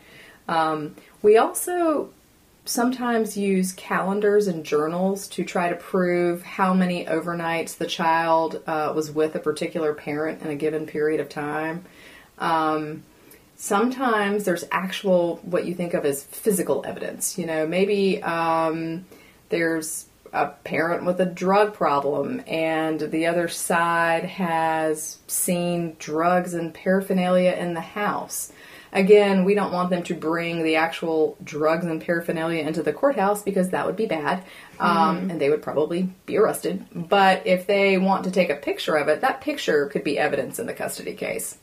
Um, 0.50 0.96
we 1.22 1.38
also 1.38 2.10
sometimes 2.64 3.36
use 3.36 3.72
calendars 3.72 4.48
and 4.48 4.64
journals 4.64 5.28
to 5.28 5.44
try 5.44 5.68
to 5.68 5.76
prove 5.76 6.42
how 6.42 6.74
many 6.74 7.04
overnights 7.06 7.76
the 7.76 7.86
child 7.86 8.60
uh, 8.66 8.92
was 8.94 9.10
with 9.10 9.34
a 9.34 9.38
particular 9.38 9.94
parent 9.94 10.42
in 10.42 10.48
a 10.48 10.56
given 10.56 10.86
period 10.86 11.20
of 11.20 11.28
time. 11.28 11.84
Um, 12.38 13.04
sometimes 13.56 14.44
there's 14.44 14.64
actual 14.72 15.36
what 15.42 15.66
you 15.66 15.74
think 15.74 15.94
of 15.94 16.04
as 16.04 16.24
physical 16.24 16.84
evidence. 16.84 17.38
You 17.38 17.46
know, 17.46 17.66
maybe 17.66 18.20
um, 18.22 19.06
there's 19.50 20.06
a 20.32 20.48
parent 20.48 21.04
with 21.04 21.20
a 21.20 21.26
drug 21.26 21.74
problem 21.74 22.42
and 22.46 23.00
the 23.00 23.26
other 23.26 23.48
side 23.48 24.24
has 24.24 25.18
seen 25.28 25.96
drugs 25.98 26.54
and 26.54 26.74
paraphernalia 26.74 27.52
in 27.52 27.74
the 27.74 27.80
house. 27.80 28.52
Again, 28.92 29.44
we 29.44 29.54
don't 29.54 29.72
want 29.72 29.90
them 29.90 30.02
to 30.04 30.14
bring 30.14 30.62
the 30.62 30.76
actual 30.76 31.36
drugs 31.44 31.86
and 31.86 32.02
paraphernalia 32.02 32.62
into 32.62 32.82
the 32.82 32.92
courthouse 32.92 33.42
because 33.42 33.70
that 33.70 33.86
would 33.86 33.96
be 33.96 34.06
bad 34.06 34.44
um, 34.80 35.30
and 35.30 35.40
they 35.40 35.48
would 35.48 35.62
probably 35.62 36.10
be 36.26 36.36
arrested. 36.36 36.84
But 36.94 37.46
if 37.46 37.66
they 37.66 37.98
want 37.98 38.24
to 38.24 38.30
take 38.30 38.50
a 38.50 38.56
picture 38.56 38.96
of 38.96 39.08
it, 39.08 39.20
that 39.20 39.40
picture 39.40 39.86
could 39.86 40.04
be 40.04 40.18
evidence 40.18 40.58
in 40.58 40.66
the 40.66 40.74
custody 40.74 41.14
case. 41.14 41.58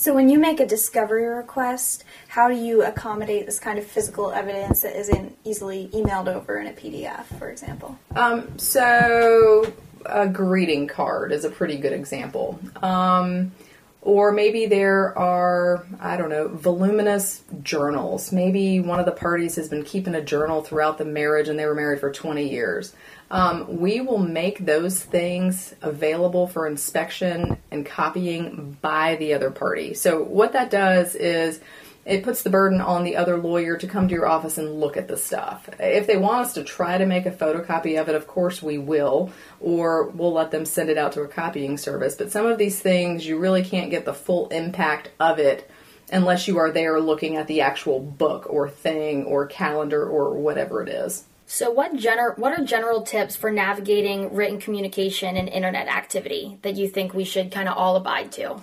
So, 0.00 0.14
when 0.14 0.30
you 0.30 0.38
make 0.38 0.60
a 0.60 0.66
discovery 0.66 1.26
request, 1.26 2.04
how 2.28 2.48
do 2.48 2.54
you 2.54 2.82
accommodate 2.82 3.44
this 3.44 3.60
kind 3.60 3.78
of 3.78 3.84
physical 3.84 4.30
evidence 4.30 4.80
that 4.80 4.98
isn't 4.98 5.36
easily 5.44 5.90
emailed 5.92 6.26
over 6.26 6.58
in 6.58 6.68
a 6.68 6.72
PDF, 6.72 7.24
for 7.38 7.50
example? 7.50 7.98
Um, 8.16 8.58
so 8.58 9.70
a 10.06 10.26
greeting 10.26 10.86
card 10.86 11.32
is 11.32 11.44
a 11.44 11.50
pretty 11.50 11.76
good 11.76 11.92
example. 11.92 12.58
Um, 12.82 13.52
or 14.02 14.32
maybe 14.32 14.66
there 14.66 15.16
are, 15.18 15.84
I 16.00 16.16
don't 16.16 16.30
know, 16.30 16.48
voluminous 16.48 17.42
journals. 17.62 18.32
Maybe 18.32 18.80
one 18.80 18.98
of 18.98 19.04
the 19.04 19.12
parties 19.12 19.56
has 19.56 19.68
been 19.68 19.84
keeping 19.84 20.14
a 20.14 20.22
journal 20.22 20.62
throughout 20.62 20.96
the 20.96 21.04
marriage 21.04 21.48
and 21.48 21.58
they 21.58 21.66
were 21.66 21.74
married 21.74 22.00
for 22.00 22.10
20 22.10 22.48
years. 22.48 22.94
Um, 23.30 23.78
we 23.78 24.00
will 24.00 24.18
make 24.18 24.64
those 24.64 25.00
things 25.00 25.74
available 25.82 26.46
for 26.48 26.66
inspection 26.66 27.58
and 27.70 27.86
copying 27.86 28.78
by 28.80 29.16
the 29.16 29.34
other 29.34 29.50
party. 29.50 29.94
So, 29.94 30.22
what 30.22 30.52
that 30.54 30.70
does 30.70 31.14
is 31.14 31.60
it 32.04 32.22
puts 32.22 32.42
the 32.42 32.50
burden 32.50 32.80
on 32.80 33.04
the 33.04 33.16
other 33.16 33.36
lawyer 33.36 33.76
to 33.76 33.86
come 33.86 34.08
to 34.08 34.14
your 34.14 34.26
office 34.26 34.58
and 34.58 34.80
look 34.80 34.96
at 34.96 35.08
the 35.08 35.16
stuff. 35.16 35.68
If 35.78 36.06
they 36.06 36.16
want 36.16 36.46
us 36.46 36.54
to 36.54 36.64
try 36.64 36.98
to 36.98 37.06
make 37.06 37.26
a 37.26 37.30
photocopy 37.30 38.00
of 38.00 38.08
it, 38.08 38.14
of 38.14 38.26
course 38.26 38.62
we 38.62 38.78
will, 38.78 39.30
or 39.60 40.08
we'll 40.08 40.32
let 40.32 40.50
them 40.50 40.64
send 40.64 40.88
it 40.88 40.98
out 40.98 41.12
to 41.12 41.22
a 41.22 41.28
copying 41.28 41.76
service. 41.76 42.14
But 42.14 42.32
some 42.32 42.46
of 42.46 42.58
these 42.58 42.80
things, 42.80 43.26
you 43.26 43.38
really 43.38 43.62
can't 43.62 43.90
get 43.90 44.04
the 44.04 44.14
full 44.14 44.48
impact 44.48 45.10
of 45.20 45.38
it 45.38 45.70
unless 46.12 46.48
you 46.48 46.58
are 46.58 46.70
there 46.70 47.00
looking 47.00 47.36
at 47.36 47.46
the 47.46 47.60
actual 47.60 48.00
book 48.00 48.46
or 48.48 48.68
thing 48.68 49.24
or 49.24 49.46
calendar 49.46 50.04
or 50.04 50.34
whatever 50.34 50.82
it 50.82 50.88
is. 50.88 51.24
So, 51.46 51.70
what 51.70 51.94
gener- 51.94 52.38
what 52.38 52.56
are 52.58 52.64
general 52.64 53.02
tips 53.02 53.34
for 53.34 53.50
navigating 53.50 54.32
written 54.34 54.60
communication 54.60 55.36
and 55.36 55.48
internet 55.48 55.88
activity 55.88 56.58
that 56.62 56.76
you 56.76 56.88
think 56.88 57.12
we 57.12 57.24
should 57.24 57.50
kind 57.50 57.68
of 57.68 57.76
all 57.76 57.96
abide 57.96 58.30
to? 58.32 58.62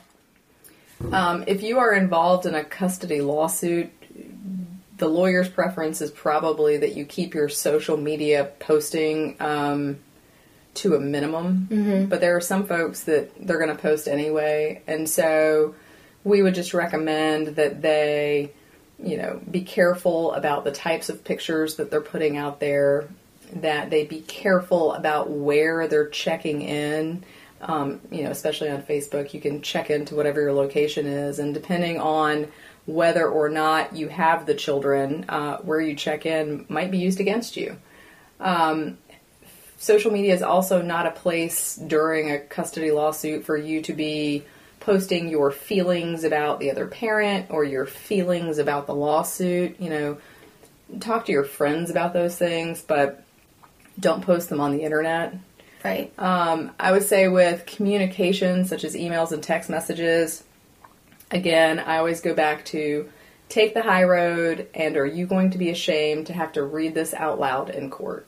Um, 1.12 1.44
if 1.48 1.64
you 1.64 1.80
are 1.80 1.94
involved 1.94 2.46
in 2.46 2.56
a 2.56 2.64
custody 2.64 3.22
lawsuit, 3.22 3.92
the 4.98 5.08
lawyer's 5.08 5.48
preference 5.48 6.02
is 6.02 6.12
probably 6.12 6.78
that 6.78 6.96
you 6.96 7.06
keep 7.06 7.34
your 7.34 7.50
social 7.50 7.98
media 7.98 8.52
posting 8.60 9.36
um, 9.40 10.00
to 10.76 10.96
a 10.96 11.00
minimum. 11.00 11.68
Mm-hmm. 11.70 12.06
But 12.06 12.20
there 12.20 12.36
are 12.36 12.42
some 12.42 12.66
folks 12.66 13.04
that 13.04 13.32
they're 13.46 13.60
going 13.60 13.76
to 13.76 13.82
post 13.82 14.08
anyway, 14.08 14.82
and 14.88 15.08
so 15.08 15.76
we 16.24 16.42
would 16.42 16.56
just 16.56 16.74
recommend 16.74 17.56
that 17.56 17.82
they, 17.82 18.52
you 19.02 19.18
know, 19.18 19.40
be 19.50 19.62
careful 19.62 20.34
about 20.34 20.64
the 20.64 20.72
types 20.72 21.10
of 21.10 21.24
pictures 21.24 21.76
that 21.76 21.92
they're 21.92 22.02
putting 22.02 22.38
out 22.38 22.60
there. 22.60 23.08
That 23.54 23.90
they 23.92 24.04
be 24.04 24.22
careful 24.22 24.94
about 24.94 25.30
where 25.30 25.88
they're 25.88 26.10
checking 26.10 26.64
in 26.64 27.24
um, 27.62 28.02
you 28.12 28.24
know, 28.24 28.32
especially 28.32 28.70
on 28.70 28.82
Facebook, 28.84 29.34
you 29.34 29.42
can 29.42 29.62
check 29.62 29.90
into 29.90 30.16
whatever 30.16 30.42
your 30.42 30.54
location 30.54 31.06
is, 31.06 31.40
and 31.40 31.54
depending 31.54 32.00
on 32.00 32.48
whether 32.86 33.28
or 33.28 33.50
not 33.50 33.96
you 33.96 34.08
have 34.08 34.46
the 34.46 34.56
children, 34.56 35.26
uh, 35.28 35.58
where 35.58 35.82
you 35.82 35.96
check 35.96 36.26
in 36.26 36.66
might 36.70 36.92
be 36.92 36.98
used 36.98 37.20
against 37.20 37.58
you. 37.58 37.78
Um, 38.40 38.98
social 39.78 40.12
media 40.12 40.34
is 40.34 40.42
also 40.42 40.82
not 40.82 41.06
a 41.06 41.12
place 41.12 41.76
during 41.76 42.32
a 42.32 42.40
custody 42.40 42.92
lawsuit 42.92 43.46
for 43.46 43.58
you 43.58 43.82
to 43.84 43.94
be 43.94 44.44
posting 44.80 45.28
your 45.28 45.52
feelings 45.52 46.24
about 46.24 46.60
the 46.60 46.72
other 46.72 46.88
parent 46.88 47.48
or 47.50 47.64
your 47.66 47.86
feelings 47.86 48.58
about 48.58 48.88
the 48.88 48.96
lawsuit. 48.96 49.80
You 49.82 49.90
know, 49.90 50.18
talk 51.00 51.26
to 51.26 51.32
your 51.32 51.44
friends 51.44 51.90
about 51.90 52.14
those 52.14 52.38
things, 52.38 52.82
but 52.82 53.24
don't 54.00 54.22
post 54.22 54.50
them 54.50 54.62
on 54.62 54.72
the 54.72 54.84
internet. 54.84 55.36
Right. 55.88 56.20
Um, 56.20 56.72
I 56.80 56.92
would 56.92 57.04
say 57.04 57.30
with 57.30 57.66
communication, 57.66 58.66
such 58.66 58.84
as 58.84 58.94
emails 58.94 59.32
and 59.32 59.42
text 59.42 59.70
messages, 59.70 60.44
again, 61.32 61.80
I 61.80 61.98
always 61.98 62.20
go 62.20 62.34
back 62.34 62.66
to 62.66 63.10
take 63.48 63.74
the 63.74 63.84
high 63.84 64.04
road, 64.04 64.68
and 64.74 64.98
are 64.98 65.06
you 65.06 65.26
going 65.26 65.52
to 65.52 65.58
be 65.58 65.70
ashamed 65.70 66.28
to 66.28 66.34
have 66.34 66.52
to 66.54 66.64
read 66.64 66.94
this 66.94 67.14
out 67.14 67.40
loud 67.40 67.70
in 67.70 67.90
court? 67.90 68.28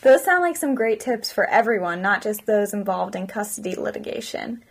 Those 0.00 0.24
sound 0.24 0.42
like 0.42 0.56
some 0.56 0.74
great 0.74 0.98
tips 0.98 1.30
for 1.30 1.48
everyone, 1.48 2.02
not 2.02 2.22
just 2.22 2.46
those 2.46 2.74
involved 2.74 3.14
in 3.14 3.28
custody 3.28 3.76
litigation. 3.76 4.64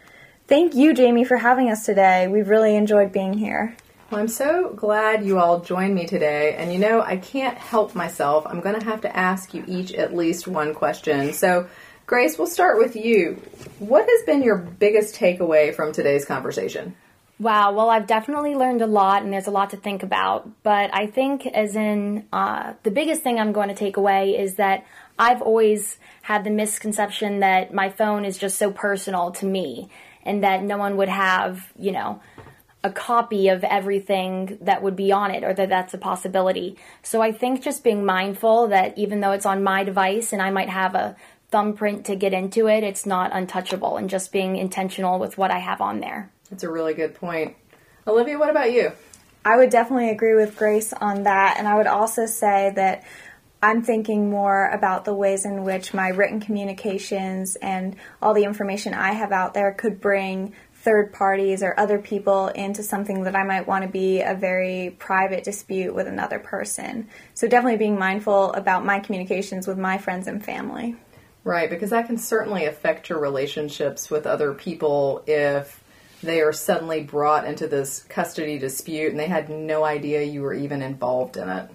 Thank 0.48 0.76
you, 0.76 0.94
Jaime, 0.94 1.24
for 1.24 1.38
having 1.38 1.70
us 1.70 1.86
today. 1.86 2.28
We've 2.28 2.50
really 2.50 2.76
enjoyed 2.76 3.14
being 3.14 3.32
here. 3.32 3.78
Well, 4.12 4.20
I'm 4.20 4.28
so 4.28 4.74
glad 4.76 5.24
you 5.24 5.40
all 5.40 5.62
joined 5.62 5.96
me 5.96 6.06
today. 6.06 6.56
And 6.56 6.74
you 6.74 6.80
know, 6.80 7.02
I 7.02 7.16
can't 7.16 7.58
help 7.58 7.96
myself. 7.96 8.46
I'm 8.46 8.60
going 8.60 8.78
to 8.78 8.86
have 8.86 9.00
to 9.02 9.16
ask 9.16 9.54
you 9.54 9.64
each 9.66 9.94
at 9.94 10.14
least 10.14 10.50
one 10.50 10.74
question. 10.74 11.32
So, 11.32 11.70
Grace, 12.12 12.38
we'll 12.38 12.46
start 12.46 12.78
with 12.78 12.98
you. 12.98 13.42
What 13.80 14.06
has 14.06 14.24
been 14.24 14.44
your 14.44 14.58
biggest 14.58 15.16
takeaway 15.16 15.74
from 15.74 15.94
today's 15.94 16.26
conversation? 16.26 16.94
Wow, 17.40 17.72
well, 17.72 17.90
I've 17.90 18.06
definitely 18.06 18.54
learned 18.54 18.82
a 18.82 18.86
lot, 18.86 19.24
and 19.24 19.32
there's 19.32 19.48
a 19.48 19.52
lot 19.52 19.70
to 19.70 19.78
think 19.78 20.04
about. 20.04 20.62
But 20.62 20.94
I 20.94 21.08
think, 21.08 21.46
as 21.46 21.78
in, 21.78 22.28
uh, 22.34 22.74
the 22.84 22.92
biggest 22.92 23.22
thing 23.22 23.40
I'm 23.40 23.54
going 23.54 23.70
to 23.70 23.76
take 23.76 23.96
away 23.96 24.38
is 24.38 24.56
that 24.56 24.86
I've 25.18 25.42
always 25.42 26.00
had 26.22 26.44
the 26.44 26.50
misconception 26.50 27.40
that 27.40 27.74
my 27.74 27.90
phone 27.90 28.26
is 28.26 28.38
just 28.38 28.58
so 28.58 28.72
personal 28.72 29.32
to 29.32 29.46
me, 29.46 29.88
and 30.24 30.44
that 30.44 30.64
no 30.64 30.76
one 30.76 30.98
would 30.98 31.08
have, 31.08 31.72
you 31.80 31.94
know, 31.94 32.20
a 32.84 32.92
copy 32.92 33.48
of 33.48 33.64
everything 33.64 34.58
that 34.62 34.84
would 34.84 34.98
be 34.98 35.14
on 35.14 35.32
it 35.32 35.46
or 35.46 35.54
that 35.54 35.70
that's 35.70 35.94
a 35.94 35.98
possibility. 35.98 36.76
So 37.04 37.22
I 37.22 37.32
think 37.32 37.62
just 37.62 37.84
being 37.84 38.04
mindful 38.04 38.70
that 38.70 38.98
even 38.98 39.22
though 39.22 39.32
it's 39.32 39.46
on 39.46 39.64
my 39.64 39.84
device 39.84 40.34
and 40.34 40.42
I 40.42 40.50
might 40.50 40.70
have 40.70 40.96
a 40.96 41.16
thumbprint 41.52 42.06
to 42.06 42.16
get 42.16 42.34
into 42.34 42.68
it, 42.68 42.84
it's 42.84 43.06
not 43.06 43.32
untouchable 43.34 43.98
and 43.98 44.10
just 44.10 44.32
being 44.32 44.56
intentional 44.56 45.20
with 45.20 45.38
what 45.38 45.52
I 45.52 45.60
have 45.60 45.82
on 45.82 46.00
there. 46.00 46.32
That's 46.50 46.64
a 46.64 46.72
really 46.72 46.94
good 46.94 47.16
point. 47.16 47.56
Olivia, 48.08 48.40
what 48.40 48.50
about 48.50 48.72
you? 48.72 48.92
I 49.44 49.58
would 49.58 49.70
definitely 49.70 50.10
agree 50.10 50.36
with 50.36 50.58
Grace 50.58 50.94
on 50.94 51.24
that. 51.24 51.56
And 51.58 51.68
I 51.68 51.76
would 51.76 51.88
also 51.88 52.26
say 52.26 52.72
that 52.76 53.04
I'm 53.62 53.84
thinking 53.84 54.30
more 54.30 54.70
about 54.70 55.06
the 55.06 55.14
ways 55.14 55.46
in 55.46 55.64
which 55.64 55.94
my 55.94 56.10
written 56.10 56.40
communications 56.40 57.56
and 57.58 57.96
all 58.22 58.34
the 58.34 58.44
information 58.44 58.94
I 58.94 59.14
have 59.14 59.32
out 59.32 59.54
there 59.54 59.72
could 59.72 60.02
bring 60.02 60.54
third 60.74 61.14
parties 61.14 61.62
or 61.62 61.80
other 61.80 62.00
people 62.00 62.48
into 62.48 62.82
something 62.82 63.24
that 63.24 63.36
I 63.36 63.44
might 63.44 63.68
want 63.68 63.84
to 63.84 63.90
be 63.90 64.22
a 64.22 64.34
very 64.34 64.96
private 64.98 65.44
dispute 65.44 65.94
with 65.94 66.08
another 66.08 66.40
person. 66.40 67.08
So 67.36 67.48
definitely 67.48 67.78
being 67.78 68.00
mindful 68.00 68.52
about 68.54 68.84
my 68.84 69.00
communications 69.00 69.68
with 69.68 69.78
my 69.78 70.00
friends 70.00 70.28
and 70.28 70.44
family. 70.44 70.96
Right, 71.44 71.70
because 71.70 71.90
that 71.90 72.06
can 72.06 72.18
certainly 72.18 72.66
affect 72.66 73.10
your 73.10 73.20
relationships 73.20 74.12
with 74.12 74.28
other 74.28 74.54
people 74.54 75.24
if 75.26 75.84
they 76.22 76.42
are 76.42 76.54
suddenly 76.54 77.02
brought 77.02 77.46
into 77.46 77.68
this 77.68 78.04
custody 78.04 78.60
dispute 78.60 79.12
and 79.12 79.20
they 79.20 79.28
had 79.28 79.50
no 79.50 79.84
idea 79.84 80.22
you 80.22 80.44
were 80.44 80.54
even 80.54 80.84
involved 80.84 81.38
in 81.38 81.50
it. 81.50 81.68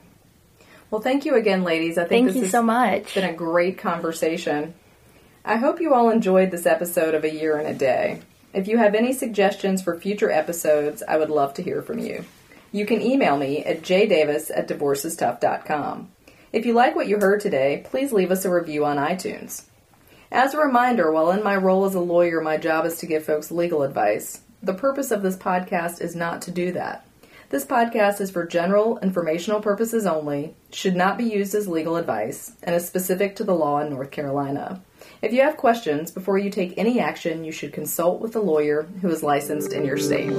Well, 0.90 1.00
thank 1.00 1.24
you 1.24 1.34
again, 1.34 1.64
ladies. 1.64 1.98
I 1.98 2.02
think 2.02 2.10
thank 2.10 2.26
this 2.28 2.36
you 2.36 2.42
has 2.42 2.52
so 2.52 2.62
much. 2.62 3.14
been 3.14 3.28
a 3.28 3.32
great 3.32 3.78
conversation. 3.78 4.74
I 5.44 5.56
hope 5.56 5.80
you 5.80 5.94
all 5.94 6.10
enjoyed 6.10 6.50
this 6.50 6.66
episode 6.66 7.14
of 7.14 7.24
A 7.24 7.32
Year 7.32 7.58
in 7.58 7.66
a 7.66 7.74
Day. 7.74 8.20
If 8.52 8.68
you 8.68 8.78
have 8.78 8.94
any 8.94 9.12
suggestions 9.12 9.82
for 9.82 9.98
future 9.98 10.30
episodes, 10.30 11.02
I 11.06 11.16
would 11.16 11.30
love 11.30 11.54
to 11.54 11.62
hear 11.62 11.82
from 11.82 11.98
you. 11.98 12.24
You 12.72 12.86
can 12.86 13.02
email 13.02 13.36
me 13.36 13.64
at 13.64 13.82
jdavis 13.82 14.50
at 14.54 14.68
divorcestuff.com. 14.68 16.10
If 16.56 16.64
you 16.64 16.72
like 16.72 16.96
what 16.96 17.06
you 17.06 17.18
heard 17.18 17.42
today, 17.42 17.84
please 17.84 18.14
leave 18.14 18.30
us 18.30 18.46
a 18.46 18.50
review 18.50 18.86
on 18.86 18.96
iTunes. 18.96 19.64
As 20.32 20.54
a 20.54 20.58
reminder, 20.58 21.12
while 21.12 21.30
in 21.30 21.44
my 21.44 21.54
role 21.54 21.84
as 21.84 21.94
a 21.94 22.00
lawyer, 22.00 22.40
my 22.40 22.56
job 22.56 22.86
is 22.86 22.96
to 23.00 23.06
give 23.06 23.26
folks 23.26 23.50
legal 23.50 23.82
advice, 23.82 24.40
the 24.62 24.72
purpose 24.72 25.10
of 25.10 25.20
this 25.20 25.36
podcast 25.36 26.00
is 26.00 26.16
not 26.16 26.40
to 26.40 26.50
do 26.50 26.72
that. 26.72 27.06
This 27.50 27.66
podcast 27.66 28.22
is 28.22 28.30
for 28.30 28.46
general 28.46 28.98
informational 29.00 29.60
purposes 29.60 30.06
only, 30.06 30.54
should 30.72 30.96
not 30.96 31.18
be 31.18 31.24
used 31.24 31.54
as 31.54 31.68
legal 31.68 31.96
advice, 31.96 32.52
and 32.62 32.74
is 32.74 32.86
specific 32.86 33.36
to 33.36 33.44
the 33.44 33.54
law 33.54 33.80
in 33.80 33.90
North 33.90 34.10
Carolina. 34.10 34.80
If 35.20 35.34
you 35.34 35.42
have 35.42 35.58
questions, 35.58 36.10
before 36.10 36.38
you 36.38 36.48
take 36.48 36.72
any 36.78 37.00
action, 37.00 37.44
you 37.44 37.52
should 37.52 37.74
consult 37.74 38.22
with 38.22 38.34
a 38.34 38.40
lawyer 38.40 38.84
who 39.02 39.10
is 39.10 39.22
licensed 39.22 39.74
in 39.74 39.84
your 39.84 39.98
state. 39.98 40.32